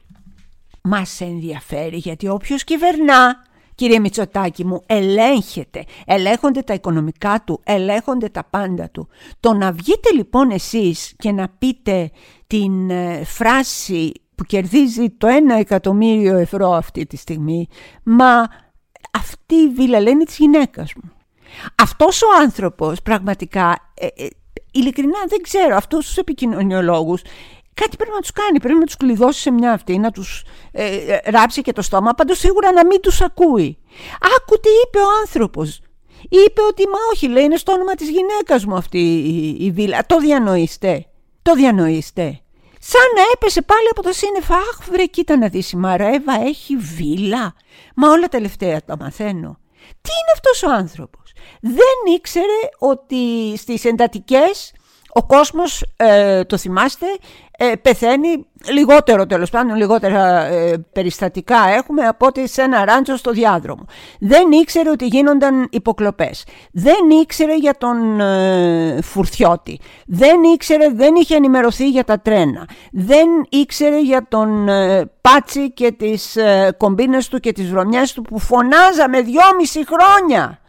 μας 0.82 1.20
ενδιαφέρει 1.20 1.96
γιατί 1.96 2.28
όποιος 2.28 2.64
κυβερνά 2.64 3.44
κύριε 3.82 3.98
Μητσοτάκη 3.98 4.64
μου, 4.64 4.82
ελέγχεται, 4.86 5.84
ελέγχονται 6.06 6.62
τα 6.62 6.74
οικονομικά 6.74 7.42
του, 7.46 7.60
ελέγχονται 7.64 8.28
τα 8.28 8.44
πάντα 8.50 8.90
του. 8.90 9.08
Το 9.40 9.52
να 9.52 9.72
βγείτε 9.72 10.12
λοιπόν 10.14 10.50
εσείς 10.50 11.14
και 11.18 11.32
να 11.32 11.48
πείτε 11.58 12.10
την 12.46 12.90
ε, 12.90 13.24
φράση 13.24 14.12
που 14.34 14.44
κερδίζει 14.44 15.10
το 15.10 15.26
ένα 15.26 15.54
εκατομμύριο 15.54 16.36
ευρώ 16.36 16.72
αυτή 16.72 17.06
τη 17.06 17.16
στιγμή, 17.16 17.68
μα 18.02 18.48
αυτή 19.12 19.54
η 19.54 19.68
βίλα 19.68 20.00
λένε 20.00 20.24
της 20.24 20.36
γυναίκας 20.36 20.92
μου. 20.94 21.12
Αυτός 21.74 22.22
ο 22.22 22.26
άνθρωπος 22.40 23.02
πραγματικά, 23.02 23.92
ε, 23.94 24.06
ε, 24.06 24.28
ειλικρινά 24.72 25.18
δεν 25.28 25.42
ξέρω, 25.42 25.76
αυτούς 25.76 26.06
τους 26.06 26.16
επικοινωνιολόγους 26.16 27.22
κάτι 27.74 27.96
πρέπει 27.96 28.12
να 28.14 28.20
τους 28.20 28.32
κάνει, 28.32 28.60
πρέπει 28.60 28.78
να 28.78 28.84
τους 28.84 28.96
κλειδώσει 28.96 29.40
σε 29.40 29.50
μια 29.50 29.72
αυτή, 29.72 29.98
να 29.98 30.10
τους 30.10 30.44
ε, 30.72 31.16
ράψει 31.24 31.62
και 31.62 31.72
το 31.72 31.82
στόμα, 31.82 32.12
πάντως 32.12 32.38
σίγουρα 32.38 32.72
να 32.72 32.86
μην 32.86 33.00
τους 33.00 33.20
ακούει. 33.20 33.78
Άκου 34.36 34.60
τι 34.60 34.68
είπε 34.86 34.98
ο 34.98 35.08
άνθρωπος. 35.20 35.80
Είπε 36.28 36.62
ότι 36.68 36.82
μα 36.86 36.98
όχι, 37.12 37.28
λέει, 37.28 37.44
είναι 37.44 37.56
στο 37.56 37.72
όνομα 37.72 37.94
της 37.94 38.08
γυναίκας 38.08 38.64
μου 38.64 38.74
αυτή 38.74 38.98
η, 38.98 39.56
η 39.64 39.70
βίλα. 39.70 40.06
Το 40.06 40.18
διανοείστε. 40.18 41.06
Το 41.42 41.54
διανοείστε. 41.54 42.40
Σαν 42.80 43.06
να 43.16 43.22
έπεσε 43.34 43.62
πάλι 43.62 43.88
από 43.90 44.02
το 44.02 44.12
σύννεφα. 44.12 44.54
Αχ, 44.54 44.88
βρε, 44.90 45.04
κοίτα 45.04 45.36
να 45.36 45.48
δεις, 45.48 45.70
η 45.70 45.76
Μαρέβα 45.76 46.40
έχει 46.44 46.76
βίλα. 46.76 47.54
Μα 47.94 48.10
όλα 48.10 48.28
τελευταία 48.28 48.84
τα 48.84 48.96
μαθαίνω. 48.96 49.58
Τι 50.00 50.10
είναι 50.10 50.32
αυτός 50.34 50.62
ο 50.62 50.70
άνθρωπος; 50.70 51.32
Δεν 51.60 52.14
ήξερε 52.14 52.60
ότι 52.78 53.54
στις 53.56 53.84
εντατικές 53.84 54.72
ο 55.14 55.26
κόσμος, 55.26 55.84
ε, 55.96 56.44
το 56.44 56.56
θυμάστε, 56.56 57.06
ε, 57.58 57.72
πεθαίνει 57.82 58.46
λιγότερο 58.70 59.26
τέλος 59.26 59.50
πάντων, 59.50 59.76
λιγότερα 59.76 60.44
ε, 60.44 60.84
περιστατικά 60.92 61.56
έχουμε 61.76 62.02
από 62.02 62.26
ότι 62.26 62.48
σε 62.48 62.62
ένα 62.62 62.84
ράντσο 62.84 63.16
στο 63.16 63.30
διάδρομο. 63.30 63.86
Δεν 64.20 64.52
ήξερε 64.52 64.90
ότι 64.90 65.06
γίνονταν 65.06 65.68
υποκλοπές. 65.70 66.44
Δεν 66.72 67.10
ήξερε 67.22 67.56
για 67.56 67.74
τον 67.78 68.20
ε, 68.20 69.02
Φουρθιώτη. 69.02 69.80
Δεν 70.06 70.42
ήξερε, 70.42 70.88
δεν 70.88 71.14
είχε 71.14 71.34
ενημερωθεί 71.34 71.88
για 71.88 72.04
τα 72.04 72.20
τρένα. 72.20 72.68
Δεν 72.92 73.28
ήξερε 73.48 74.00
για 74.00 74.26
τον 74.28 74.68
Πάτσι 75.20 75.72
και 75.72 75.92
τις 75.92 76.36
κομπίνες 76.76 77.28
του 77.28 77.40
και 77.40 77.52
τις 77.52 77.70
βρωμιές 77.70 78.12
του 78.12 78.22
που 78.22 78.38
φωνάζαμε 78.38 79.20
δυόμιση 79.20 79.84
χρόνια 79.86 80.61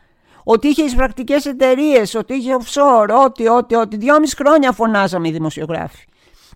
ότι 0.44 0.68
είχε 0.68 0.84
εισπρακτικές 0.84 1.46
εταιρείες, 1.46 2.16
ότι 2.16 2.34
είχε 2.34 2.58
offshore, 2.60 3.24
ότι, 3.26 3.48
ότι, 3.48 3.76
ότι. 3.76 3.98
Δυόμιση 3.98 4.36
χρόνια 4.36 4.72
φωνάζαμε 4.72 5.28
οι 5.28 5.32
δημοσιογράφοι. 5.32 6.06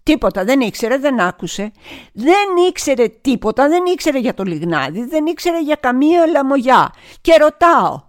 Τίποτα, 0.03 0.43
δεν 0.43 0.61
ήξερε, 0.61 0.97
δεν 0.97 1.19
άκουσε. 1.19 1.71
Δεν 2.13 2.67
ήξερε 2.69 3.07
τίποτα, 3.07 3.67
δεν 3.67 3.85
ήξερε 3.85 4.19
για 4.19 4.33
το 4.33 4.43
λιγνάδι, 4.43 5.05
δεν 5.05 5.25
ήξερε 5.25 5.61
για 5.61 5.75
καμία 5.75 6.25
λαμογιά. 6.25 6.93
Και 7.21 7.35
ρωτάω, 7.35 8.01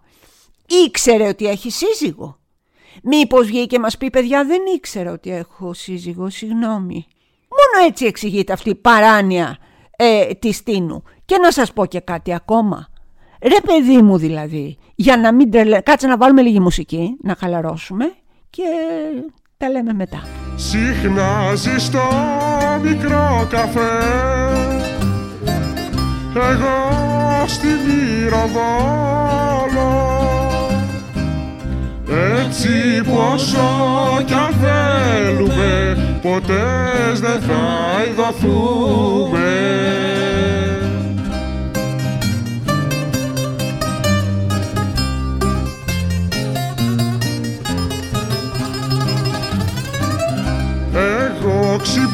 ήξερε 0.85 1.28
ότι 1.28 1.47
έχει 1.47 1.70
σύζυγο; 1.70 2.38
Μήπως 3.02 3.47
βγήκε 3.47 3.66
και 3.66 3.78
μας 3.78 3.97
πει 3.97 4.11
παιδιά 4.11 4.44
δεν 4.44 4.61
ήξερα 4.75 5.12
ότι 5.12 5.30
έχω 5.30 5.73
σύζυγο, 5.73 6.30
συγγνώμη. 6.30 7.06
Μόνο 7.49 7.87
έτσι 7.87 8.06
εξηγείται 8.06 8.52
αυτή 8.52 8.70
η 8.70 8.75
παράνοια 8.75 9.58
ε, 9.97 10.25
της 10.25 10.62
Τίνου. 10.62 11.02
Και 11.25 11.38
να 11.38 11.52
σας 11.52 11.73
πω 11.73 11.87
και 11.87 12.00
κάτι 12.00 12.35
ακόμα. 12.35 12.88
Ρε 13.42 13.61
παιδί 13.66 14.02
μου 14.02 14.16
δηλαδή, 14.18 14.76
για 14.95 15.16
να 15.16 15.33
μην 15.33 15.50
τρελε... 15.50 15.80
Κάτσε 15.80 16.07
να 16.07 16.16
βάλουμε 16.16 16.42
λίγη 16.42 16.61
μουσική, 16.61 17.16
να 17.23 17.37
χαλαρώσουμε 17.38 18.04
και 18.50 18.62
τα 19.57 19.68
λέμε 19.68 19.92
μετά. 19.92 20.23
Συχνά 20.57 21.52
στο 21.78 22.02
μικρό 22.83 23.47
καφέ. 23.50 23.88
Εγώ 26.35 27.47
στη 27.47 27.66
Μυροδόλο 27.87 28.49
Έτσι 32.40 32.68
πόσο 33.04 33.68
κι 34.26 34.33
αν 34.35 34.54
θέλουμε 34.61 35.97
Ποτές 36.23 37.21
δεν 37.21 37.40
θα 37.40 37.64
ειδωθούμε 38.11 39.49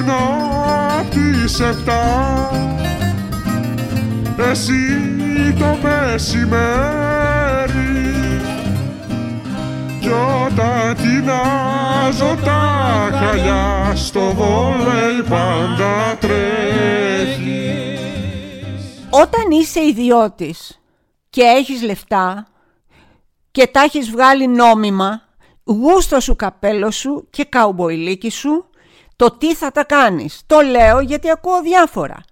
ξυπνώ 0.04 0.24
απ' 1.00 1.10
τις 1.10 1.60
εφτά. 1.60 2.50
Εσύ 4.50 4.74
το 5.58 5.78
μεσημέρι. 5.82 6.42
Κι 10.00 10.08
όταν 10.08 10.96
τεινάζω 10.96 12.36
τα 12.44 13.10
χαλιά 13.12 13.92
στο 13.94 14.20
βόλεϊ 14.20 15.22
πάντα 15.28 16.16
τρέχεις. 16.20 17.48
Όταν 19.10 19.50
είσαι 19.50 19.80
ιδιώτης 19.80 20.80
και 21.30 21.42
έχεις 21.42 21.82
λεφτά 21.82 22.46
και 23.50 23.66
τα 23.66 23.80
έχεις 23.80 24.10
βγάλει 24.10 24.46
νόμιμα 24.46 25.22
γούστο 25.64 26.20
σου 26.20 26.36
καπέλο 26.36 26.90
σου 26.90 27.26
και 27.30 27.44
καουμποϊλίκι 27.44 28.30
σου 28.30 28.68
το 29.16 29.30
τι 29.30 29.54
θα 29.54 29.70
τα 29.70 29.84
κάνεις. 29.84 30.42
Το 30.46 30.60
λέω 30.60 31.00
γιατί 31.00 31.30
ακούω 31.30 31.60
διάφορα. 31.60 32.24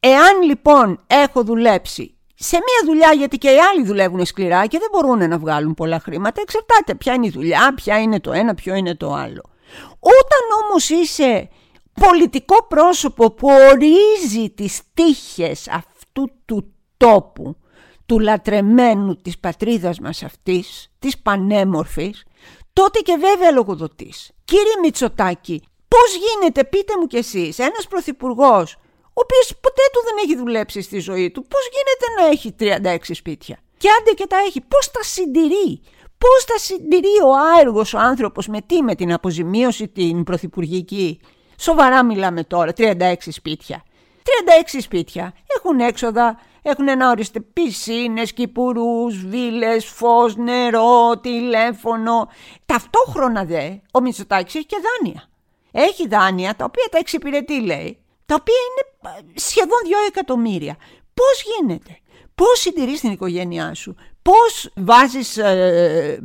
Εάν 0.00 0.42
λοιπόν 0.42 1.04
έχω 1.06 1.42
δουλέψει 1.42 2.16
σε 2.38 2.56
μία 2.56 2.92
δουλειά 2.92 3.12
γιατί 3.12 3.38
και 3.38 3.50
οι 3.50 3.58
άλλοι 3.58 3.84
δουλεύουν 3.86 4.24
σκληρά 4.26 4.66
και 4.66 4.78
δεν 4.78 4.88
μπορούν 4.92 5.28
να 5.28 5.38
βγάλουν 5.38 5.74
πολλά 5.74 6.00
χρήματα, 6.00 6.40
εξαρτάται 6.40 6.94
ποια 6.94 7.12
είναι 7.12 7.26
η 7.26 7.30
δουλειά, 7.30 7.74
ποια 7.74 8.00
είναι 8.00 8.20
το 8.20 8.32
ένα, 8.32 8.54
ποιο 8.54 8.74
είναι 8.74 8.94
το 8.94 9.12
άλλο. 9.12 9.42
Όταν 9.98 10.64
όμως 10.64 10.88
είσαι 10.88 11.48
πολιτικό 12.00 12.66
πρόσωπο 12.66 13.30
που 13.30 13.48
ορίζει 13.48 14.50
τις 14.50 14.80
τύχες 14.94 15.68
αυτού 15.68 16.30
του 16.44 16.72
τόπου, 16.96 17.56
του 18.06 18.18
λατρεμένου 18.18 19.16
της 19.16 19.38
πατρίδας 19.38 19.98
μας 19.98 20.22
αυτής, 20.22 20.92
της 20.98 21.18
πανέμορφης, 21.18 22.24
τότε 22.72 22.98
και 22.98 23.16
βέβαια 23.20 23.50
λογοδοτής. 23.50 24.30
Κύριε 24.44 24.80
Μητσοτάκη, 24.82 25.62
Πώς 25.96 26.16
γίνεται, 26.16 26.64
πείτε 26.64 26.92
μου 27.00 27.06
κι 27.06 27.16
εσείς, 27.16 27.58
ένας 27.58 27.86
πρωθυπουργός, 27.88 28.74
ο 29.02 29.20
οποίος 29.24 29.46
ποτέ 29.60 29.82
του 29.92 30.00
δεν 30.04 30.14
έχει 30.24 30.36
δουλέψει 30.36 30.82
στη 30.82 30.98
ζωή 30.98 31.30
του, 31.30 31.46
πώς 31.48 31.68
γίνεται 31.74 32.20
να 32.20 32.26
έχει 32.32 32.54
36 32.58 33.14
σπίτια; 33.14 33.58
Και 33.76 33.88
άντε 34.00 34.10
και 34.10 34.26
τα 34.26 34.36
έχει, 34.36 34.60
πώς 34.60 34.90
τα 34.90 35.02
συντηρεί; 35.02 35.80
Πώς 36.18 36.44
τα 36.46 36.58
συντηρεί 36.58 37.20
ο 37.24 37.36
άεργος 37.56 37.94
ο 37.94 37.98
άνθρωπος 37.98 38.46
με 38.46 38.60
τι, 38.60 38.82
με 38.82 38.94
την 38.94 39.12
αποζημίωση 39.12 39.88
την 39.88 40.24
πρωθυπουργική; 40.24 41.20
Σοβαρά 41.58 42.04
μιλάμε 42.04 42.44
τώρα, 42.44 42.72
36 42.76 43.14
σπίτια. 43.28 43.82
36 44.22 44.80
σπίτια 44.80 45.34
έχουν 45.56 45.80
έξοδα, 45.80 46.40
έχουν 46.62 46.88
ένα 46.88 47.10
οριστε 47.10 47.40
πισίνες, 47.40 48.32
κυπουρούς, 48.32 49.26
βίλες, 49.26 49.86
φως, 49.86 50.36
νερό, 50.36 51.18
τηλέφωνο. 51.20 52.28
Ταυτόχρονα 52.66 53.44
δε 53.44 53.70
ο 53.92 54.00
Μητσοτάκης 54.00 54.54
έχει 54.54 54.66
και 54.66 54.76
δάνεια 54.82 55.28
έχει 55.76 56.08
δάνεια 56.08 56.56
τα 56.56 56.64
οποία 56.64 56.88
τα 56.90 56.98
εξυπηρετεί 56.98 57.60
λέει, 57.60 57.98
τα 58.26 58.34
οποία 58.40 58.54
είναι 58.66 59.32
σχεδόν 59.34 59.78
2 59.84 59.88
εκατομμύρια. 60.08 60.76
Πώς 61.14 61.42
γίνεται, 61.42 61.98
πώς 62.34 62.60
συντηρείς 62.60 63.00
την 63.00 63.10
οικογένειά 63.10 63.74
σου, 63.74 63.96
πώς 64.22 64.70
βάζεις 64.76 65.36
ε, 65.36 66.18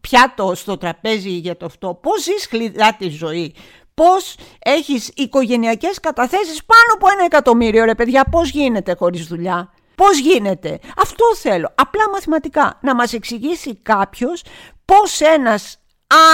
πιάτο 0.00 0.54
στο 0.54 0.78
τραπέζι 0.78 1.30
για 1.30 1.56
το 1.56 1.66
αυτό, 1.66 1.98
πώς 2.02 2.22
ζεις 2.22 2.46
χλιδά 2.46 2.96
τη 2.98 3.08
ζωή, 3.08 3.54
Πώς 3.94 4.36
έχεις 4.58 5.10
οικογενειακές 5.14 6.00
καταθέσεις 6.00 6.64
πάνω 6.64 6.94
από 6.94 7.06
ένα 7.12 7.24
εκατομμύριο 7.24 7.84
ρε 7.84 7.94
παιδιά, 7.94 8.24
πώς 8.24 8.50
γίνεται 8.50 8.94
χωρίς 8.98 9.26
δουλειά; 9.26 9.72
Πώς 9.94 10.18
γίνεται; 10.18 10.78
Αυτό 10.96 11.34
θέλω. 11.34 11.72
Απλά 11.74 12.10
μαθηματικά. 12.10 12.78
Να 12.82 12.94
μας 12.94 13.12
εξηγήσει 13.12 13.74
κάποιος 13.74 14.42
πώς 14.84 15.20
ένας 15.20 15.78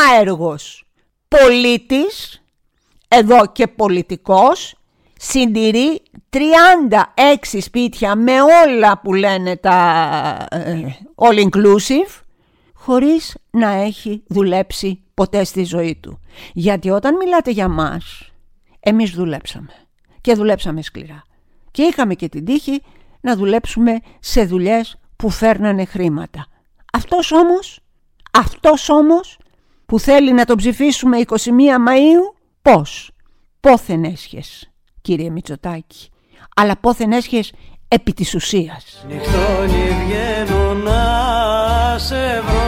άεργος 0.08 0.84
πολίτης, 1.28 2.39
εδώ 3.12 3.46
και 3.52 3.66
πολιτικός, 3.66 4.74
συντηρεί 5.16 6.02
36 6.30 6.38
σπίτια 7.60 8.14
με 8.14 8.32
όλα 8.42 9.00
που 9.00 9.14
λένε 9.14 9.56
τα 9.56 10.46
ε, 10.50 10.80
all 11.14 11.48
inclusive, 11.48 12.20
χωρίς 12.74 13.36
να 13.50 13.68
έχει 13.68 14.22
δουλέψει 14.26 15.02
ποτέ 15.14 15.44
στη 15.44 15.64
ζωή 15.64 15.98
του. 16.02 16.20
Γιατί 16.52 16.90
όταν 16.90 17.16
μιλάτε 17.16 17.50
για 17.50 17.68
μας, 17.68 18.30
εμείς 18.80 19.10
δουλέψαμε. 19.10 19.72
Και 20.20 20.34
δουλέψαμε 20.34 20.82
σκληρά. 20.82 21.22
Και 21.70 21.82
είχαμε 21.82 22.14
και 22.14 22.28
την 22.28 22.44
τύχη 22.44 22.82
να 23.20 23.36
δουλέψουμε 23.36 23.98
σε 24.20 24.44
δουλειές 24.44 24.96
που 25.16 25.30
φέρνανε 25.30 25.84
χρήματα. 25.84 26.46
Αυτός 26.92 27.32
όμως, 27.32 27.80
αυτός 28.32 28.88
όμως 28.88 29.38
που 29.86 29.98
θέλει 29.98 30.32
να 30.32 30.44
τον 30.44 30.56
ψηφίσουμε 30.56 31.18
21 31.18 31.36
Μαΐου, 31.88 32.39
πώς, 32.62 33.10
πόθεν 33.60 34.04
έσχες 34.04 34.70
κύριε 35.00 35.30
Μητσοτάκη, 35.30 36.08
αλλά 36.56 36.76
πόθεν 36.76 37.12
έσχες 37.12 37.52
επί 37.88 38.12
της 38.12 38.34
ουσίας. 38.34 39.04
Νυχτώνει 39.08 39.88
βγαίνω 40.04 40.74
να 40.74 41.98
σε 41.98 42.40
βρω 42.40 42.59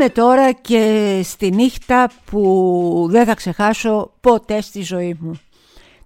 Πάμε 0.00 0.12
τώρα 0.12 0.52
και 0.52 1.20
στη 1.24 1.50
νύχτα 1.50 2.10
που 2.24 3.06
δεν 3.10 3.24
θα 3.24 3.34
ξεχάσω 3.34 4.12
ποτέ 4.20 4.60
στη 4.60 4.82
ζωή 4.82 5.16
μου. 5.20 5.40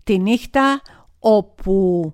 Τη 0.04 0.18
νύχτα 0.18 0.80
όπου 1.18 2.12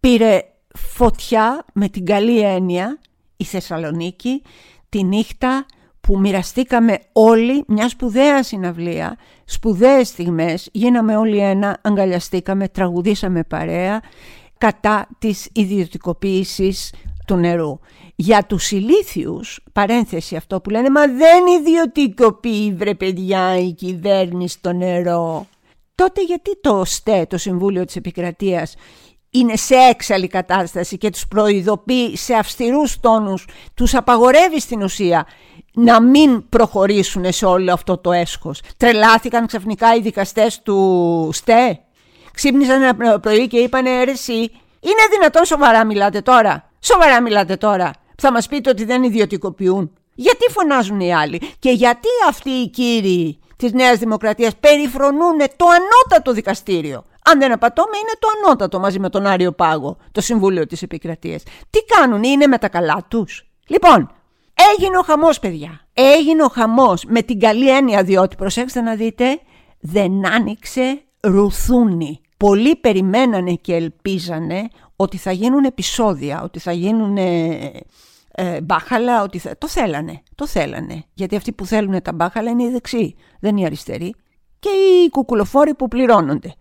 πήρε 0.00 0.42
φωτιά 0.74 1.64
με 1.72 1.88
την 1.88 2.04
καλή 2.04 2.40
έννοια 2.40 2.98
η 3.36 3.44
Θεσσαλονίκη, 3.44 4.42
τη 4.88 5.04
νύχτα 5.04 5.66
που 6.00 6.18
μοιραστήκαμε 6.18 6.98
όλοι 7.12 7.64
μιας 7.66 7.90
σπουδαίας 7.90 8.46
συναυλία, 8.46 9.16
σπουδαίες 9.44 10.08
στιγμές, 10.08 10.68
γίναμε 10.72 11.16
όλοι 11.16 11.38
ένα, 11.38 11.78
αγκαλιαστήκαμε, 11.82 12.68
τραγουδήσαμε 12.68 13.44
παρέα 13.44 14.00
κατά 14.58 15.08
της 15.18 15.48
ιδιωτικοποίησης 15.52 16.92
του 17.26 17.36
νερού. 17.36 17.78
Για 18.22 18.44
τους 18.46 18.70
ηλίθιους, 18.70 19.60
παρένθεση 19.72 20.36
αυτό 20.36 20.60
που 20.60 20.70
λένε 20.70 20.90
«Μα 20.90 21.06
δεν 21.06 21.46
ιδιωτικοποιεί 21.60 22.74
βρε 22.74 22.94
παιδιά 22.94 23.58
η 23.58 23.72
κυβέρνηση 23.72 24.58
το 24.60 24.72
νερό». 24.72 25.46
Τότε 25.94 26.22
γιατί 26.22 26.60
το 26.60 26.84
ΣΤΕ, 26.84 27.26
το 27.28 27.38
Συμβούλιο 27.38 27.84
της 27.84 27.96
Επικρατείας, 27.96 28.74
είναι 29.30 29.56
σε 29.56 29.74
έξαλλη 29.74 30.26
κατάσταση 30.26 30.98
και 30.98 31.10
τους 31.10 31.28
προειδοποιεί 31.28 32.16
σε 32.16 32.34
αυστηρούς 32.34 33.00
τόνους, 33.00 33.46
τους 33.74 33.94
απαγορεύει 33.94 34.60
στην 34.60 34.82
ουσία 34.82 35.26
να 35.72 36.02
μην 36.02 36.48
προχωρήσουν 36.48 37.32
σε 37.32 37.46
όλο 37.46 37.72
αυτό 37.72 37.98
το 37.98 38.12
έσχος. 38.12 38.62
Τρελάθηκαν 38.76 39.46
ξαφνικά 39.46 39.94
οι 39.94 40.00
δικαστές 40.00 40.62
του 40.62 41.30
ΣΤΕ. 41.32 41.80
Ξύπνησαν 42.32 42.82
ένα 42.82 43.20
πρωί 43.20 43.46
και 43.46 43.58
είπανε 43.58 44.04
«Ρε 44.04 44.10
εσύ, 44.10 44.38
είναι 44.80 45.06
δυνατόν 45.10 45.44
σοβαρά 45.44 45.84
μιλάτε 45.84 46.20
τώρα; 46.20 46.70
Σοβαρά 46.82 47.22
μιλάτε 47.22 47.56
τώρα; 47.56 47.90
Θα 48.22 48.32
μας 48.32 48.48
πείτε 48.48 48.70
ότι 48.70 48.84
δεν 48.84 49.02
ιδιωτικοποιούν. 49.02 49.92
Γιατί 50.14 50.50
φωνάζουν 50.50 51.00
οι 51.00 51.14
άλλοι; 51.14 51.40
Και 51.58 51.70
γιατί 51.70 52.08
αυτοί 52.28 52.50
οι 52.50 52.68
κύριοι 52.68 53.38
της 53.56 53.72
Νέας 53.72 53.98
Δημοκρατίας 53.98 54.56
περιφρονούν 54.56 55.38
το 55.56 55.66
ανώτατο 55.66 56.32
δικαστήριο; 56.32 57.04
Αν 57.24 57.38
δεν 57.38 57.52
απατώμε 57.52 57.96
είναι 57.96 58.16
το 58.18 58.28
ανώτατο 58.36 58.78
μαζί 58.78 58.98
με 58.98 59.08
τον 59.08 59.26
Άριο 59.26 59.52
Πάγο, 59.52 59.96
το 60.12 60.20
Συμβούλιο 60.20 60.66
της 60.66 60.82
Επικρατείας. 60.82 61.42
Τι 61.70 61.78
κάνουν, 61.84 62.22
είναι 62.22 62.46
με 62.46 62.58
τα 62.58 62.68
καλά 62.68 63.06
τους; 63.08 63.50
Λοιπόν, 63.66 64.10
έγινε 64.74 64.98
ο 64.98 65.02
χαμός 65.02 65.38
παιδιά. 65.38 65.86
Έγινε 65.92 66.42
ο 66.42 66.48
χαμός 66.48 67.04
με 67.04 67.22
την 67.22 67.40
καλή 67.40 67.70
έννοια 67.70 68.02
διότι 68.02 68.36
προσέξτε 68.36 68.80
να 68.80 68.94
δείτε 68.94 69.40
δεν 69.80 70.26
άνοιξε 70.26 71.02
ρουθούνι. 71.20 72.20
Πολλοί 72.36 72.76
περιμένανε 72.76 73.52
και 73.52 73.74
ελπίζανε 73.74 74.68
ότι 74.96 75.16
θα 75.16 75.32
γίνουν 75.32 75.64
επεισόδια, 75.64 76.42
ότι 76.42 76.58
θα 76.58 76.72
γίνουν 76.72 77.18
ε, 78.42 78.60
μπάχαλα, 78.60 79.22
ότι 79.22 79.38
θα... 79.38 79.58
το 79.58 79.68
θέλανε, 79.68 80.22
το 80.34 80.46
θέλανε. 80.46 81.04
Γιατί 81.14 81.36
αυτοί 81.36 81.52
που 81.52 81.66
θέλουν 81.66 82.02
τα 82.02 82.12
μπάχαλα 82.12 82.50
είναι 82.50 82.62
οι 82.62 82.70
δεξιοί, 82.70 83.16
δεν 83.40 83.56
οι 83.56 83.64
αριστεροί. 83.64 84.14
Και 84.58 84.68
οι 84.68 85.10
κουκουλοφόροι 85.10 85.74
που 85.74 85.88
πληρώνονται. 85.88 86.54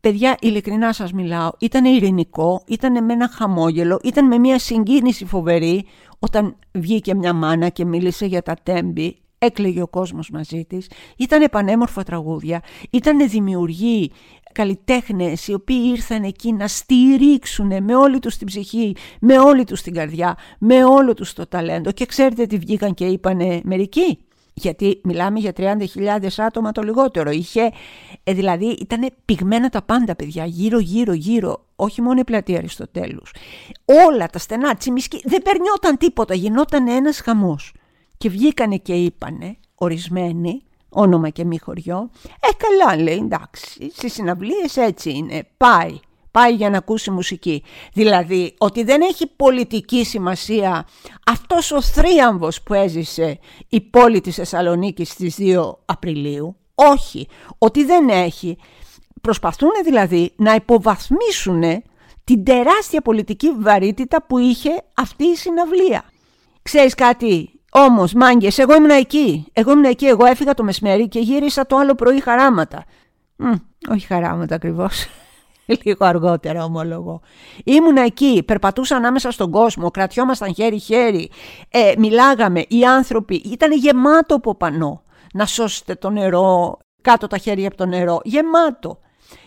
Παιδιά, 0.00 0.36
ειλικρινά 0.40 0.92
σας 0.92 1.12
μιλάω, 1.12 1.50
ήταν 1.58 1.84
ειρηνικό, 1.84 2.62
ήταν 2.66 3.04
με 3.04 3.12
ένα 3.12 3.28
χαμόγελο, 3.28 4.00
ήταν 4.02 4.26
με 4.26 4.38
μια 4.38 4.58
συγκίνηση 4.58 5.24
φοβερή 5.24 5.86
όταν 6.18 6.56
βγήκε 6.72 7.14
μια 7.14 7.32
μάνα 7.32 7.68
και 7.68 7.84
μίλησε 7.84 8.26
για 8.26 8.42
τα 8.42 8.56
τέμπη, 8.62 9.18
έκλαιγε 9.38 9.82
ο 9.82 9.88
κόσμος 9.88 10.30
μαζί 10.30 10.64
της, 10.64 10.90
ήταν 11.16 11.48
πανέμορφα 11.50 12.02
τραγούδια, 12.02 12.62
ήταν 12.90 13.28
δημιουργοί, 13.28 14.10
καλλιτέχνες 14.58 15.48
οι 15.48 15.54
οποίοι 15.54 15.82
ήρθαν 15.84 16.22
εκεί 16.22 16.52
να 16.52 16.68
στηρίξουν 16.68 17.82
με 17.82 17.96
όλη 17.96 18.18
τους 18.18 18.36
την 18.36 18.46
ψυχή, 18.46 18.96
με 19.20 19.38
όλη 19.38 19.64
τους 19.64 19.82
την 19.82 19.94
καρδιά, 19.94 20.36
με 20.58 20.84
όλο 20.84 21.14
τους 21.14 21.32
το 21.32 21.46
ταλέντο 21.46 21.92
και 21.92 22.06
ξέρετε 22.06 22.46
τι 22.46 22.58
βγήκαν 22.58 22.94
και 22.94 23.04
είπανε 23.04 23.60
μερικοί; 23.64 24.18
Γιατί 24.54 25.00
μιλάμε 25.04 25.38
για 25.38 25.52
30.000 25.56 26.28
άτομα 26.36 26.72
το 26.72 26.82
λιγότερο. 26.82 27.30
Είχε, 27.30 27.70
ε, 28.24 28.32
δηλαδή 28.32 28.66
ήταν 28.66 29.08
πυγμένα 29.24 29.68
τα 29.68 29.82
πάντα 29.82 30.16
παιδιά, 30.16 30.44
γύρω 30.44 30.78
γύρω 30.78 31.12
γύρω, 31.12 31.66
όχι 31.76 32.02
μόνο 32.02 32.20
η 32.20 32.24
πλατεία 32.24 32.58
Αριστοτέλους. 32.58 33.34
Όλα 34.06 34.26
τα 34.26 34.38
στενά, 34.38 34.74
τσιμισκή, 34.74 35.20
δεν 35.24 35.42
περνιόταν 35.42 35.96
τίποτα, 35.96 36.34
γινόταν 36.34 36.88
ένας 36.88 37.20
χαμός. 37.20 37.72
Και 38.16 38.28
βγήκανε 38.28 38.76
και 38.76 38.92
είπανε, 38.94 39.56
ορισμένοι, 39.74 40.62
όνομα 40.98 41.28
και 41.28 41.44
μη 41.44 41.58
χωριό. 41.58 42.10
Ε, 42.24 42.48
καλά 42.56 43.02
λέει, 43.02 43.16
εντάξει, 43.16 43.90
στις 43.94 44.12
συναυλίες 44.12 44.76
έτσι 44.76 45.10
είναι, 45.10 45.48
πάει. 45.56 45.98
Πάει 46.30 46.54
για 46.54 46.70
να 46.70 46.78
ακούσει 46.78 47.10
μουσική. 47.10 47.62
Δηλαδή 47.92 48.54
ότι 48.58 48.84
δεν 48.84 49.00
έχει 49.00 49.26
πολιτική 49.26 50.04
σημασία 50.04 50.86
αυτός 51.26 51.72
ο 51.72 51.82
θρίαμβος 51.82 52.62
που 52.62 52.74
έζησε 52.74 53.38
η 53.68 53.80
πόλη 53.80 54.20
της 54.20 54.34
Θεσσαλονίκη 54.34 55.04
στις 55.04 55.36
2 55.38 55.72
Απριλίου. 55.84 56.56
Όχι, 56.74 57.28
ότι 57.58 57.84
δεν 57.84 58.08
έχει. 58.08 58.58
Προσπαθούν 59.20 59.70
δηλαδή 59.84 60.32
να 60.36 60.54
υποβαθμίσουν 60.54 61.62
την 62.24 62.44
τεράστια 62.44 63.00
πολιτική 63.00 63.52
βαρύτητα 63.58 64.26
που 64.26 64.38
είχε 64.38 64.70
αυτή 64.94 65.24
η 65.24 65.36
συναυλία. 65.36 66.04
Ξέρεις 66.62 66.94
κάτι, 66.94 67.57
Όμως, 67.70 68.12
μάγκες, 68.12 68.58
εγώ 68.58 68.74
ήμουν 68.74 68.90
εκεί. 68.90 69.46
Εγώ 69.52 69.70
ήμουν 69.70 69.84
εκεί. 69.84 70.06
Εγώ 70.06 70.24
έφυγα 70.26 70.54
το 70.54 70.62
μεσημέρι 70.62 71.08
και 71.08 71.18
γύρισα 71.18 71.66
το 71.66 71.76
άλλο 71.76 71.94
πρωί 71.94 72.20
χαράματα. 72.20 72.84
Μ, 73.36 73.52
όχι 73.90 74.06
χαράματα 74.06 74.54
ακριβώς. 74.54 75.06
Λίγο 75.84 76.04
αργότερα 76.04 76.64
ομολογώ. 76.64 77.20
Ήμουν 77.64 77.96
εκεί, 77.96 78.42
περπατούσα 78.46 78.96
ανάμεσα 78.96 79.30
στον 79.30 79.50
κόσμο, 79.50 79.90
κρατιόμασταν 79.90 80.54
χέρι-χέρι, 80.54 81.30
ε, 81.68 81.92
μιλάγαμε, 81.98 82.64
οι 82.68 82.84
άνθρωποι, 82.84 83.34
ήταν 83.34 83.72
γεμάτο 83.72 84.34
από 84.34 84.54
πανό. 84.54 85.02
Να 85.32 85.46
σώσετε 85.46 85.94
το 85.94 86.10
νερό, 86.10 86.78
κάτω 87.02 87.26
τα 87.26 87.38
χέρια 87.38 87.66
από 87.66 87.76
το 87.76 87.86
νερό, 87.86 88.20
γεμάτο. 88.24 89.00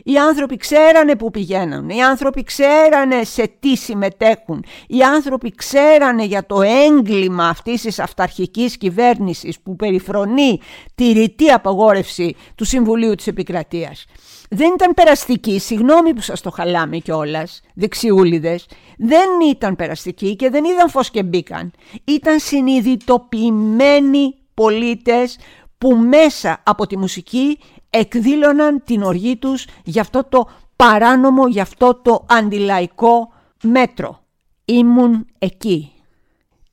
Οι 0.04 0.17
άνθρωποι 0.17 0.58
ξέρανε 0.58 1.15
που 1.15 1.32
πηγαίνουν, 1.32 1.89
οι 1.89 2.04
άνθρωποι 2.04 2.44
ξέρανε 2.44 3.24
σε 3.24 3.52
τι 3.60 3.76
συμμετέχουν, 3.76 4.65
οι 4.88 5.02
άνθρωποι 5.02 5.52
ξέρανε 5.56 6.24
για 6.24 6.46
το 6.46 6.62
έγκλημα 6.62 7.48
αυτής 7.48 7.82
της 7.82 8.00
αυταρχικής 8.00 8.78
κυβέρνησης 8.78 9.60
που 9.60 9.76
περιφρονεί 9.76 10.60
τη 10.96 11.12
ρητή 11.12 11.50
απαγόρευση 11.50 12.36
του 12.56 12.65
Συμβουλίου 12.65 13.15
της 13.15 13.28
Επικρατείας. 13.28 14.06
Δεν 14.54 14.72
ήταν 14.74 14.94
περαστική, 14.94 15.60
συγγνώμη 15.60 16.13
που 16.13 16.22
σας 16.22 16.41
το 16.41 16.50
χαλάμε 16.50 16.98
κιόλας, 16.98 17.62
δεξιούλιδες. 17.74 18.65
Δεν 18.98 19.28
ήταν 19.50 19.76
περαστική 19.76 20.36
και 20.36 20.50
δεν 20.50 20.63
είδαν 20.63 20.89
φως 20.89 21.12
και 21.12 21.24
μπήκαν. 21.24 21.72
Ήταν 22.04 22.39
συνειδητοποιημένοι 22.39 24.36
πολίτες 24.54 25.38
που 25.78 25.96
μέσα 25.96 26.63
από 26.65 26.88
τη 26.88 26.98
μουσική 26.98 27.58
εκδήλωναν 27.91 28.82
την 28.84 29.04
οργή 29.04 29.38
τους 29.38 29.65
για 29.84 30.01
αυτό 30.01 30.23
το 30.23 30.47
παράνομο, 30.75 31.47
για 31.47 31.62
αυτό 31.62 31.95
το 31.95 32.25
αντιλαϊκό 32.30 33.32
μέτρο. 33.63 34.19
Ήμουν 34.65 35.25
εκεί. 35.39 35.91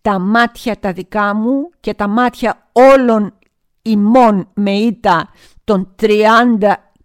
Τα 0.02 0.18
μάτια 0.18 0.78
τα 0.78 0.92
δικά 0.92 1.35
μου 1.35 1.70
και 1.81 1.94
τα 1.94 2.09
μάτια 2.09 2.68
όλων 2.72 3.33
ημών 3.83 4.48
με 4.54 4.70
ήττα 4.70 5.28
των 5.64 5.94
30 6.00 6.16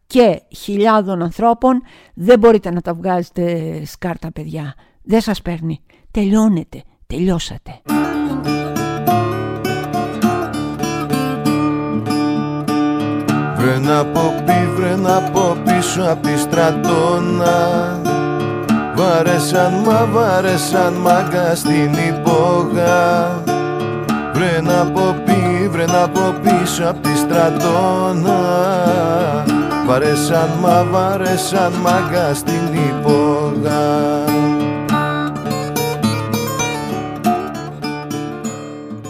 και 0.08 0.42
χιλιάδων 0.56 1.22
ανθρώπων 1.22 1.82
δεν 2.14 2.40
μπορείτε 2.40 2.72
να 2.72 2.82
τα 2.82 2.94
βγάζετε 2.94 3.82
σκάρτα 3.86 4.32
παιδιά. 4.32 4.74
Δεν 5.04 5.22
σας 5.22 5.42
παίρνει. 5.42 5.82
Τελειώνετε. 6.12 6.84
Τελειώσατε. 7.08 7.82
Βρε 13.64 13.80
να 13.80 14.06
πω 14.06 14.44
πει, 14.46 14.68
βρε 14.76 14.96
να 14.96 15.22
πω 15.22 15.58
πίσω 15.64 16.02
απ' 16.10 16.24
τη 16.24 16.38
στρατόνα. 16.38 18.00
Βάρεσαν 18.96 19.74
μα 19.86 20.08
βάρεσαν 20.12 20.94
μάγκα 20.94 21.56
στην 21.56 21.94
υπόγα. 22.08 23.30
Βρε 24.34 24.62
να 24.62 24.92
πω 24.92 25.16
πει, 25.26 25.68
βρε 25.68 25.86
να 25.86 26.10
πω 26.10 26.36
πίσω 26.44 26.84
απ' 26.90 27.04
τη 27.04 27.18
στρατόνα. 27.18 28.40
Βάρεσαν 29.86 30.50
μα 30.62 30.86
βάρεσαν 30.92 31.74
μάγκα 31.74 32.34
στην 32.34 32.74
υπόγα. 32.90 34.24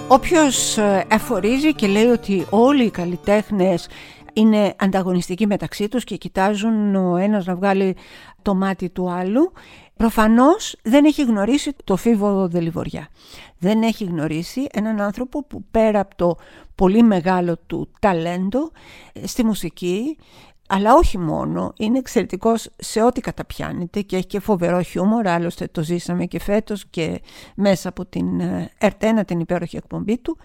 Όποιος 0.07 0.77
ε, 0.77 1.05
εφορίζει 1.07 1.73
και 1.73 1.87
λέει 1.87 2.05
ότι 2.05 2.45
όλοι 2.49 2.83
οι 2.83 2.89
καλλιτέχνες 2.89 3.87
είναι 4.33 4.75
ανταγωνιστικοί 4.77 5.47
μεταξύ 5.47 5.87
τους 5.87 6.03
και 6.03 6.15
κοιτάζουν 6.15 6.95
ο 6.95 7.15
ένας 7.15 7.45
να 7.45 7.55
βγάλει 7.55 7.95
το 8.41 8.55
μάτι 8.55 8.89
του 8.89 9.11
άλλου, 9.11 9.51
προφανώς 9.95 10.75
δεν 10.83 11.05
έχει 11.05 11.23
γνωρίσει 11.23 11.75
το 11.83 11.95
φίβο 11.95 12.47
Δελιβοριά. 12.47 13.07
Δεν 13.57 13.81
έχει 13.81 14.03
γνωρίσει 14.03 14.67
έναν 14.71 15.01
άνθρωπο 15.01 15.43
που 15.43 15.63
πέρα 15.71 15.99
από 15.99 16.15
το 16.15 16.35
πολύ 16.75 17.03
μεγάλο 17.03 17.57
του 17.67 17.89
ταλέντο 17.99 18.71
ε, 19.13 19.27
στη 19.27 19.45
μουσική, 19.45 20.17
αλλά 20.67 20.93
όχι 20.93 21.17
μόνο, 21.17 21.73
είναι 21.77 21.97
εξαιρετικός 21.97 22.69
σε 22.77 23.03
ό,τι 23.03 23.21
καταπιάνεται 23.21 24.01
και 24.01 24.15
έχει 24.15 24.25
και 24.25 24.39
φοβερό 24.39 24.81
χιούμορ, 24.81 25.27
άλλωστε 25.27 25.67
το 25.67 25.83
ζήσαμε 25.83 26.25
και 26.25 26.39
φέτος 26.39 26.85
και 26.89 27.21
μέσα 27.55 27.89
από 27.89 28.05
την 28.05 28.39
ε, 28.39 28.71
Ερτένα 28.77 29.25
την 29.25 29.39
υπέροχη 29.39 29.77
εκπομπή 29.77 30.17
του. 30.17 30.37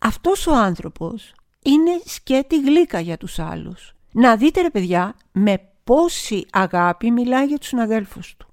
Αυτός 0.00 0.46
ο 0.46 0.54
άνθρωπος 0.54 1.34
είναι 1.64 2.00
σκέτη 2.04 2.60
γλύκα 2.60 3.00
για 3.00 3.16
τους 3.16 3.38
άλλους. 3.38 3.94
Να 4.12 4.36
δείτε 4.36 4.60
ρε 4.60 4.70
παιδιά 4.70 5.14
με 5.32 5.60
πόση 5.84 6.46
αγάπη 6.52 7.10
μιλάει 7.10 7.46
για 7.46 7.58
τους 7.58 7.68
συναδέλφους 7.68 8.34
του. 8.36 8.48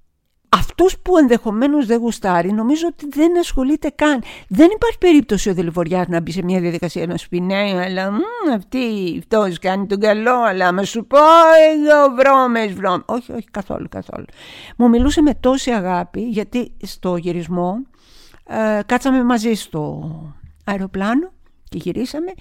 Αυτούς 0.48 0.98
που 0.98 1.16
ενδεχομένως 1.16 1.86
δεν 1.86 1.98
γουστάρει 1.98 2.52
νομίζω 2.52 2.86
ότι 2.86 3.06
δεν 3.08 3.38
ασχολείται 3.38 3.90
καν. 3.94 4.22
Δεν 4.48 4.68
υπάρχει 4.74 4.98
περίπτωση 4.98 5.50
ο 5.50 5.54
Δελβοριάς 5.54 6.06
να 6.08 6.20
μπει 6.20 6.30
σε 6.30 6.42
μια 6.42 6.60
διαδικασία 6.60 7.06
να 7.06 7.16
σου 7.16 7.28
πει 7.28 7.40
ναι 7.40 7.82
αλλά 7.84 8.10
μ, 8.10 8.16
αυτή 8.54 9.16
αυτός 9.18 9.58
κάνει 9.58 9.86
τον 9.86 10.00
καλό 10.00 10.42
αλλά 10.42 10.72
με 10.72 10.84
σου 10.84 11.06
πω 11.06 11.18
εγώ 11.74 12.14
βρώμες 12.14 12.72
βρώμες. 12.72 13.02
Όχι, 13.06 13.32
όχι 13.32 13.48
καθόλου 13.50 13.88
καθόλου. 13.88 14.24
Μου 14.76 14.88
μιλούσε 14.88 15.22
με 15.22 15.34
τόση 15.34 15.70
αγάπη 15.70 16.20
γιατί 16.20 16.72
στο 16.82 17.16
γυρισμό 17.16 17.76
ε, 18.46 18.80
κάτσαμε 18.86 19.24
μαζί 19.24 19.54
στο 19.54 20.10
αεροπλάνο 20.64 21.32
και 21.68 21.78
γυρίσαμε 21.78 22.32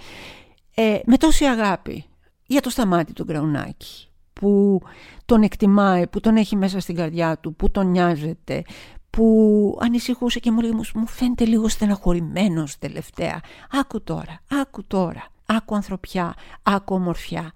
ε, 0.75 0.99
με 1.05 1.17
τόση 1.17 1.45
αγάπη 1.45 2.05
για 2.45 2.62
το 2.62 2.69
σταμάτη 2.69 3.13
του 3.13 3.23
Γκραουνάκη 3.23 4.12
που 4.34 4.81
τον 5.25 5.41
εκτιμάει, 5.41 6.07
που 6.07 6.19
τον 6.19 6.36
έχει 6.36 6.55
μέσα 6.55 6.79
στην 6.79 6.95
καρδιά 6.95 7.38
του, 7.38 7.55
που 7.55 7.71
τον 7.71 7.91
νοιάζεται, 7.91 8.63
που 9.10 9.77
ανησυχούσε 9.81 10.39
και 10.39 10.51
μου 10.51 10.62
λέει 10.62 10.71
μου 10.71 11.07
φαίνεται 11.07 11.45
λίγο 11.45 11.67
στεναχωρημένος 11.67 12.77
τελευταία. 12.77 13.39
Άκου 13.71 14.03
τώρα, 14.03 14.41
άκου 14.49 14.84
τώρα, 14.88 15.27
άκου 15.45 15.75
ανθρωπιά, 15.75 16.34
άκου 16.63 16.95
ομορφιά. 16.95 17.51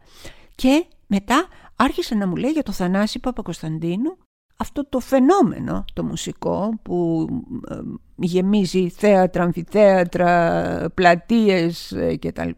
Και 0.55 0.85
μετά 1.07 1.47
άρχισε 1.75 2.15
να 2.15 2.27
μου 2.27 2.35
λέει 2.35 2.51
για 2.51 2.63
το 2.63 2.71
Θανάση 2.71 3.19
Παπακοσταντίνου 3.19 4.17
αυτό 4.57 4.85
το 4.89 4.99
φαινόμενο 4.99 5.85
το 5.93 6.03
μουσικό 6.03 6.79
που 6.81 7.27
ε, 7.69 7.75
γεμίζει 8.15 8.89
θέατρα, 8.89 9.43
αμφιθέατρα, 9.43 10.91
πλατείες 10.93 11.91
ε, 11.91 12.17
κτλ. 12.17 12.49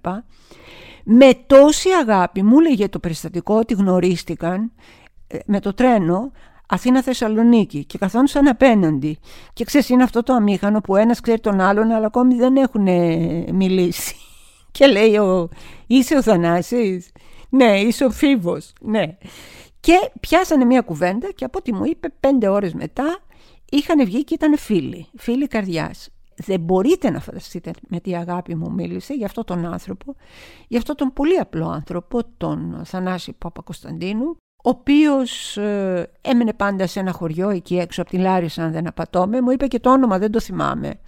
Με 1.04 1.34
τόση 1.48 1.90
αγάπη 2.02 2.44
μου 2.44 2.60
έλεγε 2.60 2.90
το 2.90 3.00
περιστατικό 3.00 3.56
ότι 3.56 3.74
γνωρίστηκαν 3.74 4.72
ε, 5.28 5.38
με 5.46 5.60
το 5.60 5.74
τρένο 5.74 6.32
Αθήνα-Θεσσαλονίκη 6.68 7.86
και 7.86 7.98
καθόντουσαν 7.98 8.48
απέναντι. 8.48 9.20
Και 9.54 9.64
ξέρεις 9.64 9.90
είναι 9.90 10.04
αυτό 10.04 10.24
το 10.24 10.34
αμήχανο 10.34 10.82
που 10.82 10.96
ένας 10.96 11.20
ξέρει 11.20 11.40
τον 11.40 11.60
άλλον 11.60 11.92
αλλά 11.92 12.06
ακόμη 12.06 12.36
δεν 12.36 12.56
έχουν 12.56 12.88
μιλήσει. 13.56 14.16
Και 14.72 14.88
λέει 14.88 15.18
ο, 15.18 15.50
είσαι 15.88 16.16
ο 16.16 16.22
Θανάσης, 16.22 17.12
ναι 17.50 17.80
είσαι 17.80 18.06
ο 18.06 18.10
Φίβος, 18.10 18.74
ναι. 18.82 19.18
Και 19.80 20.12
πιάσανε 20.20 20.66
μια 20.66 20.82
κουβέντα 20.82 21.32
και 21.32 21.46
από 21.46 21.58
ό,τι 21.58 21.74
μου 21.74 21.86
είπε 21.86 22.10
πέντε 22.20 22.48
ώρες 22.48 22.74
μετά 22.74 23.20
είχαν 23.70 24.06
βγει 24.06 24.24
και 24.24 24.34
ήταν 24.34 24.58
φίλοι, 24.58 25.08
φίλοι 25.18 25.48
καρδιάς. 25.48 26.10
Δεν 26.36 26.60
μπορείτε 26.60 27.10
να 27.10 27.20
φανταστείτε 27.20 27.72
με 27.88 28.00
τι 28.00 28.16
αγάπη 28.16 28.56
μου 28.56 28.72
μίλησε 28.72 29.13
για 29.13 29.26
αυτόν 29.26 29.44
τον 29.44 29.66
άνθρωπο, 29.66 30.16
για 30.68 30.78
αυτόν 30.78 30.96
τον 30.96 31.13
πολύ 31.13 31.38
απλό 31.38 31.70
άνθρωπο, 31.70 32.22
τον 32.38 32.82
Θανάση 32.86 33.34
Παπα-Κωνσταντίνου, 33.34 34.38
ο 34.63 34.70
οποίος 34.70 35.58
ε, 35.58 36.12
έμενε 36.22 36.54
πάντα 36.54 36.88
σε 36.88 37.00
ένα 37.00 37.12
χωριό 37.12 37.50
εκεί 37.50 37.78
έξω 37.78 38.02
από 38.02 38.10
την 38.10 38.22
Λάρισα 38.22 38.63
αν 38.63 38.72
δεν 38.72 38.88
απατώμε, 38.88 39.42
μου 39.42 39.52
είπε 39.52 39.68
και 39.68 39.80
το 39.80 39.92
όνομα 39.92 40.18
δεν 40.18 40.32
το 40.32 40.40
θυμάμαι. 40.40 41.00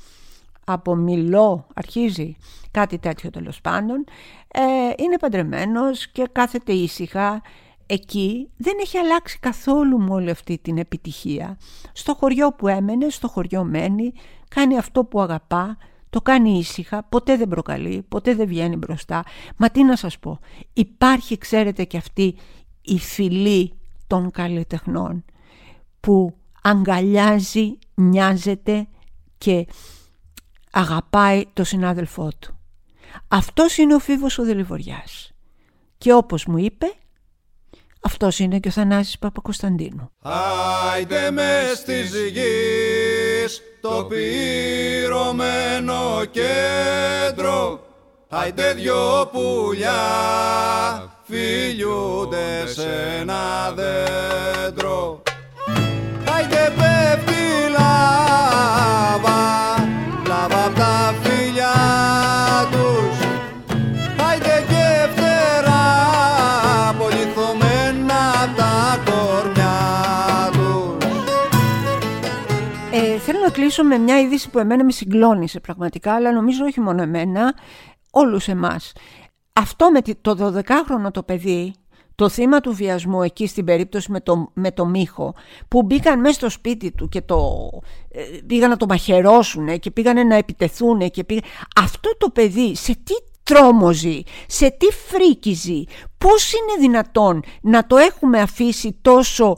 Από 0.65 0.95
Μιλό 0.95 1.67
αρχίζει 1.73 2.36
κάτι 2.71 2.97
τέτοιο 2.97 3.29
τέλος 3.29 3.62
πάντων. 3.62 4.03
Ε, 4.47 4.62
είναι 5.03 5.17
παντρεμένος 5.17 6.08
και 6.08 6.27
κάθεται 6.32 6.73
ήσυχα 6.73 7.41
εκεί 7.89 8.49
δεν 8.58 8.73
έχει 8.82 8.97
αλλάξει 8.97 9.39
καθόλου 9.39 9.99
με 9.99 10.13
όλη 10.13 10.30
αυτή 10.30 10.58
την 10.58 10.78
επιτυχία. 10.78 11.58
Στο 11.93 12.13
χωριό 12.13 12.54
που 12.54 12.67
έμενε, 12.67 13.10
στο 13.10 13.28
χωριό 13.28 13.63
μένει, 13.63 14.13
κάνει 14.49 14.78
αυτό 14.78 15.04
που 15.04 15.21
αγαπά, 15.21 15.78
το 16.10 16.21
κάνει 16.21 16.58
ήσυχα, 16.58 17.04
ποτέ 17.04 17.38
δεν 17.38 17.47
προκαλεί, 17.47 18.06
ποτέ 18.10 18.36
δεν 18.36 18.47
βγαίνει 18.47 18.75
μπροστά. 18.75 19.23
Μα 19.58 19.69
τι 19.69 19.84
να 19.84 19.95
σας 19.95 20.19
πω, 20.19 20.39
υπάρχει 20.73 21.38
ξέρετε 21.38 21.84
και 21.84 21.97
αυτή 21.97 22.36
η 22.82 22.99
φυλή 22.99 23.73
των 24.08 24.32
καλλιτεχνών 24.32 25.25
που 25.99 26.36
αγκαλιάζει, 26.62 27.78
νοιάζεται 27.95 28.88
και 29.38 29.67
αγαπάει 30.71 31.45
το 31.54 31.63
συνάδελφό 31.63 32.30
του. 32.39 32.60
Αυτός 33.28 33.78
είναι 33.78 33.95
ο 33.95 33.99
Φίβος 33.99 34.38
ο 34.38 34.43
Δελιβοριάς. 34.43 35.32
Και 35.97 36.13
όπως 36.13 36.45
μου 36.45 36.58
είπε, 36.58 36.93
αυτός 37.99 38.39
είναι 38.39 38.59
και 38.59 38.67
ο 38.67 38.71
Θανάσης 38.71 39.19
Παπακοσταντίνου. 39.19 40.12
Άιντε 40.21 41.31
μες 41.31 41.77
στις 41.77 42.12
γης 42.31 43.62
το 43.81 44.07
πυρωμένο 44.09 46.25
κέντρο 46.31 47.79
Άιντε 48.31 48.73
δυο 48.73 49.29
πουλιά 49.31 50.01
φιλιούνται 51.23 52.67
σε 52.67 53.17
ένα 53.19 53.73
δέντρο 53.75 55.21
κλείσω 73.69 73.84
με 73.84 73.97
μια 73.97 74.19
είδηση 74.19 74.49
που 74.49 74.60
εμένα 74.60 74.84
με 74.84 74.91
συγκλώνησε 74.91 75.60
πραγματικά, 75.60 76.13
αλλά 76.13 76.32
νομίζω 76.32 76.65
όχι 76.65 76.79
μόνο 76.79 77.01
εμένα, 77.01 77.53
όλους 78.12 78.47
εμάς. 78.47 78.91
Αυτό 79.53 79.91
με 79.91 80.01
το 80.21 80.53
12χρονο 80.55 81.12
το 81.12 81.23
παιδί, 81.23 81.73
το 82.15 82.29
θύμα 82.29 82.60
του 82.60 82.73
βιασμού 82.73 83.21
εκεί 83.21 83.47
στην 83.47 83.65
περίπτωση 83.65 84.12
με 84.12 84.21
το, 84.21 84.51
με 84.53 84.71
το 84.71 84.86
Μίχο 84.86 85.36
που 85.67 85.84
μπήκαν 85.84 86.19
μέσα 86.19 86.34
στο 86.34 86.49
σπίτι 86.49 86.91
του 86.91 87.10
και 87.10 87.21
το, 87.21 87.69
ε, 88.12 88.21
πήγαν 88.47 88.69
να 88.69 88.77
το 88.77 88.86
μαχαιρώσουν 88.89 89.79
και 89.79 89.91
πήγαν 89.91 90.27
να 90.27 90.36
επιτεθούν 90.36 91.10
και 91.10 91.23
πήγαν... 91.23 91.43
αυτό 91.75 92.17
το 92.17 92.29
παιδί 92.29 92.75
σε 92.75 92.93
τι 93.03 93.13
τρόμο 93.43 93.91
σε 94.47 94.69
τι 94.69 94.86
φρίκη 95.08 95.88
πώς 96.17 96.53
είναι 96.53 96.88
δυνατόν 96.88 97.43
να 97.62 97.88
το 97.88 97.97
έχουμε 97.97 98.41
αφήσει 98.41 98.97
τόσο 99.01 99.58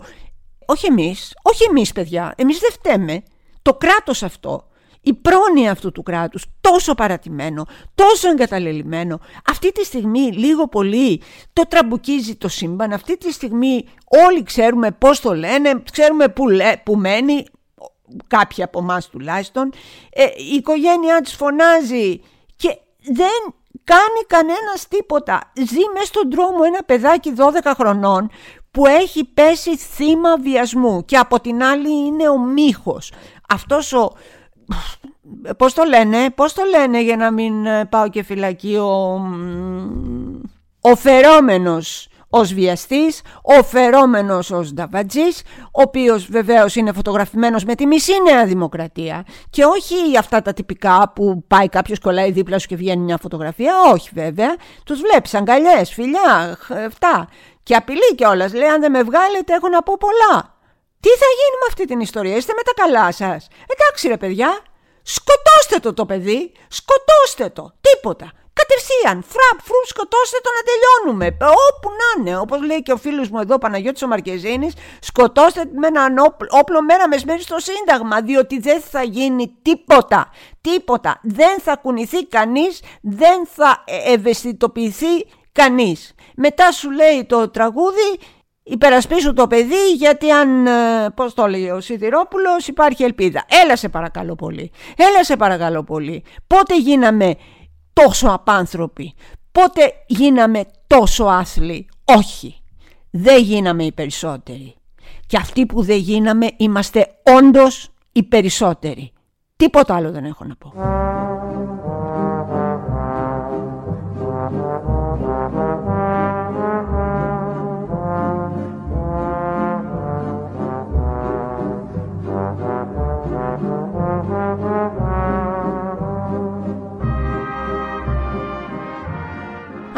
όχι 0.65 0.85
εμείς, 0.85 1.33
όχι 1.41 1.63
εμείς 1.69 1.91
παιδιά, 1.91 2.33
εμείς 2.37 2.59
δεν 2.59 2.71
φταίμε 2.71 3.23
το 3.61 3.73
κράτος 3.73 4.23
αυτό 4.23 4.65
η 5.01 5.13
πρόνοια 5.13 5.71
αυτού 5.71 5.91
του 5.91 6.03
κράτους 6.03 6.45
τόσο 6.61 6.95
παρατημένο, 6.95 7.65
τόσο 7.95 8.29
εγκαταλελειμμένο 8.29 9.19
αυτή 9.49 9.71
τη 9.71 9.85
στιγμή 9.85 10.19
λίγο 10.19 10.67
πολύ 10.67 11.21
το 11.53 11.63
τραμπουκίζει 11.67 12.35
το 12.35 12.47
σύμπαν 12.47 12.93
αυτή 12.93 13.17
τη 13.17 13.31
στιγμή 13.31 13.85
όλοι 14.27 14.43
ξέρουμε 14.43 14.91
πώς 14.91 15.19
το 15.19 15.35
λένε 15.35 15.83
ξέρουμε 15.91 16.27
που, 16.27 16.49
λέ, 16.49 16.77
που 16.83 16.95
μένει 16.95 17.45
κάποιοι 18.27 18.63
από 18.63 18.79
εμάς 18.79 19.09
τουλάχιστον. 19.09 19.73
Ε, 20.09 20.23
η 20.23 20.55
οικογένειά 20.55 21.21
της 21.21 21.35
φωνάζει 21.35 22.21
και 22.55 22.77
δεν 23.03 23.53
κάνει 23.83 24.25
κανένας 24.27 24.87
τίποτα. 24.87 25.51
Ζει 25.55 25.89
μέσα 25.93 26.05
στον 26.05 26.31
δρόμο 26.31 26.59
ένα 26.65 26.83
παιδάκι 26.83 27.33
12 27.37 27.71
χρονών 27.75 28.29
που 28.71 28.85
έχει 28.85 29.25
πέσει 29.25 29.77
θύμα 29.77 30.37
βιασμού 30.37 31.05
και 31.05 31.17
από 31.17 31.39
την 31.39 31.63
άλλη 31.63 32.05
είναι 32.05 32.29
ο 32.29 32.39
μύχος 32.39 33.11
αυτός 33.51 33.93
ο 33.93 34.11
πώς 35.57 35.73
το 35.73 35.83
λένε, 35.83 36.29
πώς 36.35 36.53
το 36.53 36.61
λένε 36.63 37.01
για 37.01 37.17
να 37.17 37.31
μην 37.31 37.65
ε, 37.65 37.85
πάω 37.85 38.09
και 38.09 38.23
φυλακή 38.23 38.75
ο, 38.75 39.21
ο 40.81 40.95
φερόμενος 40.95 42.05
ως 42.33 42.53
βιαστής, 42.53 43.21
ο 43.41 43.63
φερόμενος 43.63 44.51
ως 44.51 44.73
νταβατζής, 44.73 45.41
ο 45.63 45.81
οποίος 45.81 46.25
βεβαίως 46.25 46.75
είναι 46.75 46.91
φωτογραφημένος 46.91 47.63
με 47.63 47.75
τη 47.75 47.85
μισή 47.85 48.13
νέα 48.21 48.45
δημοκρατία 48.45 49.25
και 49.49 49.63
όχι 49.63 50.17
αυτά 50.17 50.41
τα 50.41 50.53
τυπικά 50.53 51.11
που 51.15 51.43
πάει 51.47 51.69
κάποιος 51.69 51.99
κολλάει 51.99 52.31
δίπλα 52.31 52.59
σου 52.59 52.67
και 52.67 52.75
βγαίνει 52.75 53.03
μια 53.03 53.17
φωτογραφία, 53.17 53.73
όχι 53.93 54.09
βέβαια, 54.13 54.55
τους 54.85 54.99
βλέπεις 54.99 55.33
αγκαλιές, 55.33 55.93
φιλιά, 55.93 56.57
αυτά 56.87 57.27
και 57.63 57.75
απειλεί 57.75 58.15
κιόλας. 58.15 58.53
λέει 58.53 58.67
αν 58.67 58.81
δεν 58.81 58.91
με 58.91 59.03
βγάλετε 59.03 59.53
έχω 59.53 59.67
να 59.67 59.81
πω 59.81 59.97
πολλά. 59.99 60.59
Τι 61.03 61.09
θα 61.09 61.29
γίνει 61.37 61.57
με 61.61 61.67
αυτή 61.67 61.85
την 61.85 61.99
ιστορία, 61.99 62.35
είστε 62.35 62.53
με 62.55 62.61
τα 62.61 62.73
καλά 62.83 63.11
σας; 63.11 63.47
Εντάξει 63.67 64.07
ρε 64.07 64.17
παιδιά, 64.17 64.63
Σκοτώστε 65.03 65.79
το 65.81 65.93
το 65.93 66.05
παιδί, 66.05 66.51
σκοτώστε 66.67 67.49
το, 67.49 67.73
τίποτα. 67.81 68.31
Κατευθείαν, 68.53 69.23
φραπ, 69.27 69.65
φρου, 69.65 69.87
σκοτώστε 69.87 70.37
το 70.43 70.49
να 70.55 70.61
τελειώνουμε. 70.69 71.37
Όπου 71.69 71.89
να 71.89 72.21
είναι, 72.21 72.37
όπως 72.37 72.61
λέει 72.61 72.81
και 72.81 72.91
ο 72.91 72.97
φίλος 72.97 73.29
μου 73.29 73.39
εδώ, 73.39 73.57
Παναγιώτης 73.57 74.01
ο 74.01 74.07
Μαρκεζίνης, 74.07 74.73
σκοτώστε 74.99 75.63
με 75.75 75.87
έναν 75.87 76.17
όπλο 76.49 76.81
μέρα 76.81 77.07
μεσμέρι 77.07 77.41
στο 77.41 77.59
Σύνταγμα, 77.59 78.21
διότι 78.21 78.59
δεν 78.59 78.81
θα 78.81 79.03
γίνει 79.03 79.57
τίποτα. 79.61 80.29
Τίποτα. 80.61 81.19
Δεν 81.23 81.59
θα 81.59 81.75
κουνηθεί 81.75 82.25
κανείς, 82.25 82.81
δεν 83.01 83.47
θα 83.53 83.83
ε, 83.85 84.13
ευαισθητοποιηθεί 84.13 85.25
κανείς. 85.51 86.13
Μετά 86.35 86.71
σου 86.71 86.91
λέει 86.91 87.25
το 87.25 87.49
τραγούδι, 87.49 88.19
υπερασπίσου 88.63 89.33
το 89.33 89.47
παιδί 89.47 89.91
γιατί 89.97 90.31
αν, 90.31 90.67
ε, 90.67 91.09
πώς 91.15 91.33
το 91.33 91.47
λέει 91.47 91.69
ο 91.69 91.81
Σιδηρόπουλος, 91.81 92.67
υπάρχει 92.67 93.03
ελπίδα. 93.03 93.45
Έλα 93.63 93.75
σε 93.75 93.89
παρακαλώ 93.89 94.35
πολύ, 94.35 94.71
έλα 94.95 95.23
σε 95.23 95.35
παρακαλώ 95.35 95.83
πολύ. 95.83 96.23
Πότε 96.47 96.77
γίναμε 96.77 97.35
τόσο 97.93 98.27
απάνθρωποι, 98.27 99.13
πότε 99.51 99.93
γίναμε 100.07 100.63
τόσο 100.87 101.23
άθλοι; 101.23 101.89
Όχι, 102.05 102.61
δεν 103.11 103.41
γίναμε 103.41 103.83
οι 103.83 103.91
περισσότεροι. 103.91 104.75
Και 105.27 105.37
αυτοί 105.37 105.65
που 105.65 105.83
δεν 105.83 105.97
γίναμε 105.97 106.47
είμαστε 106.57 107.07
όντως 107.37 107.89
οι 108.11 108.23
περισσότεροι. 108.23 109.11
Τίποτα 109.55 109.95
άλλο 109.95 110.11
δεν 110.11 110.25
έχω 110.25 110.45
να 110.45 110.55
πω. 110.55 110.73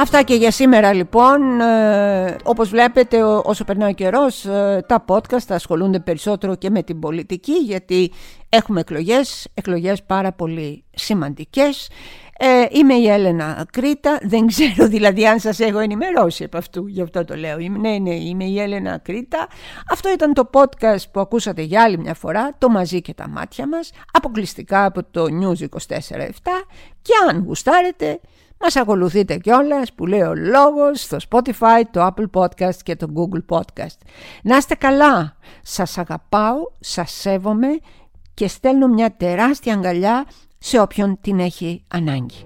Αυτά 0.03 0.21
και 0.21 0.35
για 0.35 0.51
σήμερα 0.51 0.93
λοιπόν, 0.93 1.61
ε, 1.61 2.35
όπως 2.43 2.69
βλέπετε 2.69 3.23
όσο 3.23 3.63
περνάει 3.63 3.91
ο 3.91 3.93
καιρός 3.93 4.45
ε, 4.45 4.85
τα 4.87 5.05
podcast 5.07 5.45
ασχολούνται 5.49 5.99
περισσότερο 5.99 6.55
και 6.55 6.69
με 6.69 6.83
την 6.83 6.99
πολιτική 6.99 7.53
γιατί 7.53 8.11
έχουμε 8.49 8.79
εκλογές, 8.79 9.47
εκλογές 9.53 10.03
πάρα 10.03 10.31
πολύ 10.31 10.83
σημαντικές. 10.93 11.89
Ε, 12.37 12.65
είμαι 12.69 12.93
η 12.93 13.07
Έλενα 13.07 13.65
Κρήτα, 13.71 14.19
δεν 14.21 14.47
ξέρω 14.47 14.87
δηλαδή 14.87 15.27
αν 15.27 15.39
σας 15.39 15.59
έχω 15.59 15.79
ενημερώσει 15.79 16.43
από 16.43 16.57
αυτού, 16.57 16.87
γι' 16.87 17.01
αυτό 17.01 17.25
το 17.25 17.35
λέω. 17.35 17.57
Ναι, 17.57 17.97
ναι, 17.97 18.15
είμαι 18.15 18.43
η 18.43 18.59
Έλενα 18.59 18.97
Κρήτα. 18.97 19.47
Αυτό 19.89 20.11
ήταν 20.11 20.33
το 20.33 20.49
podcast 20.53 21.03
που 21.11 21.19
ακούσατε 21.19 21.61
για 21.61 21.83
άλλη 21.83 21.97
μια 21.97 22.13
φορά, 22.13 22.55
το 22.57 22.69
«Μαζί 22.69 23.01
και 23.01 23.13
τα 23.13 23.27
μάτια 23.27 23.67
μας», 23.67 23.91
αποκλειστικά 24.11 24.85
από 24.85 25.03
το 25.11 25.23
News 25.23 25.61
24-7 25.61 25.67
και 27.01 27.13
αν 27.29 27.43
γουστάρετε 27.45 28.19
μας 28.63 28.75
ακολουθείτε 28.75 29.37
κιόλας 29.37 29.93
που 29.93 30.05
λέει 30.05 30.21
ο 30.21 30.35
λόγος 30.35 31.01
στο 31.01 31.17
Spotify, 31.29 31.81
το 31.91 32.07
Apple 32.07 32.41
Podcast 32.41 32.75
και 32.83 32.95
το 32.95 33.07
Google 33.15 33.57
Podcast. 33.57 33.97
Να 34.43 34.57
είστε 34.57 34.75
καλά, 34.75 35.35
σας 35.61 35.97
αγαπάω, 35.97 36.55
σας 36.79 37.11
σέβομαι 37.11 37.67
και 38.33 38.47
στέλνω 38.47 38.87
μια 38.87 39.15
τεράστια 39.17 39.73
αγκαλιά 39.73 40.25
σε 40.57 40.79
όποιον 40.79 41.17
την 41.21 41.39
έχει 41.39 41.83
ανάγκη. 41.87 42.45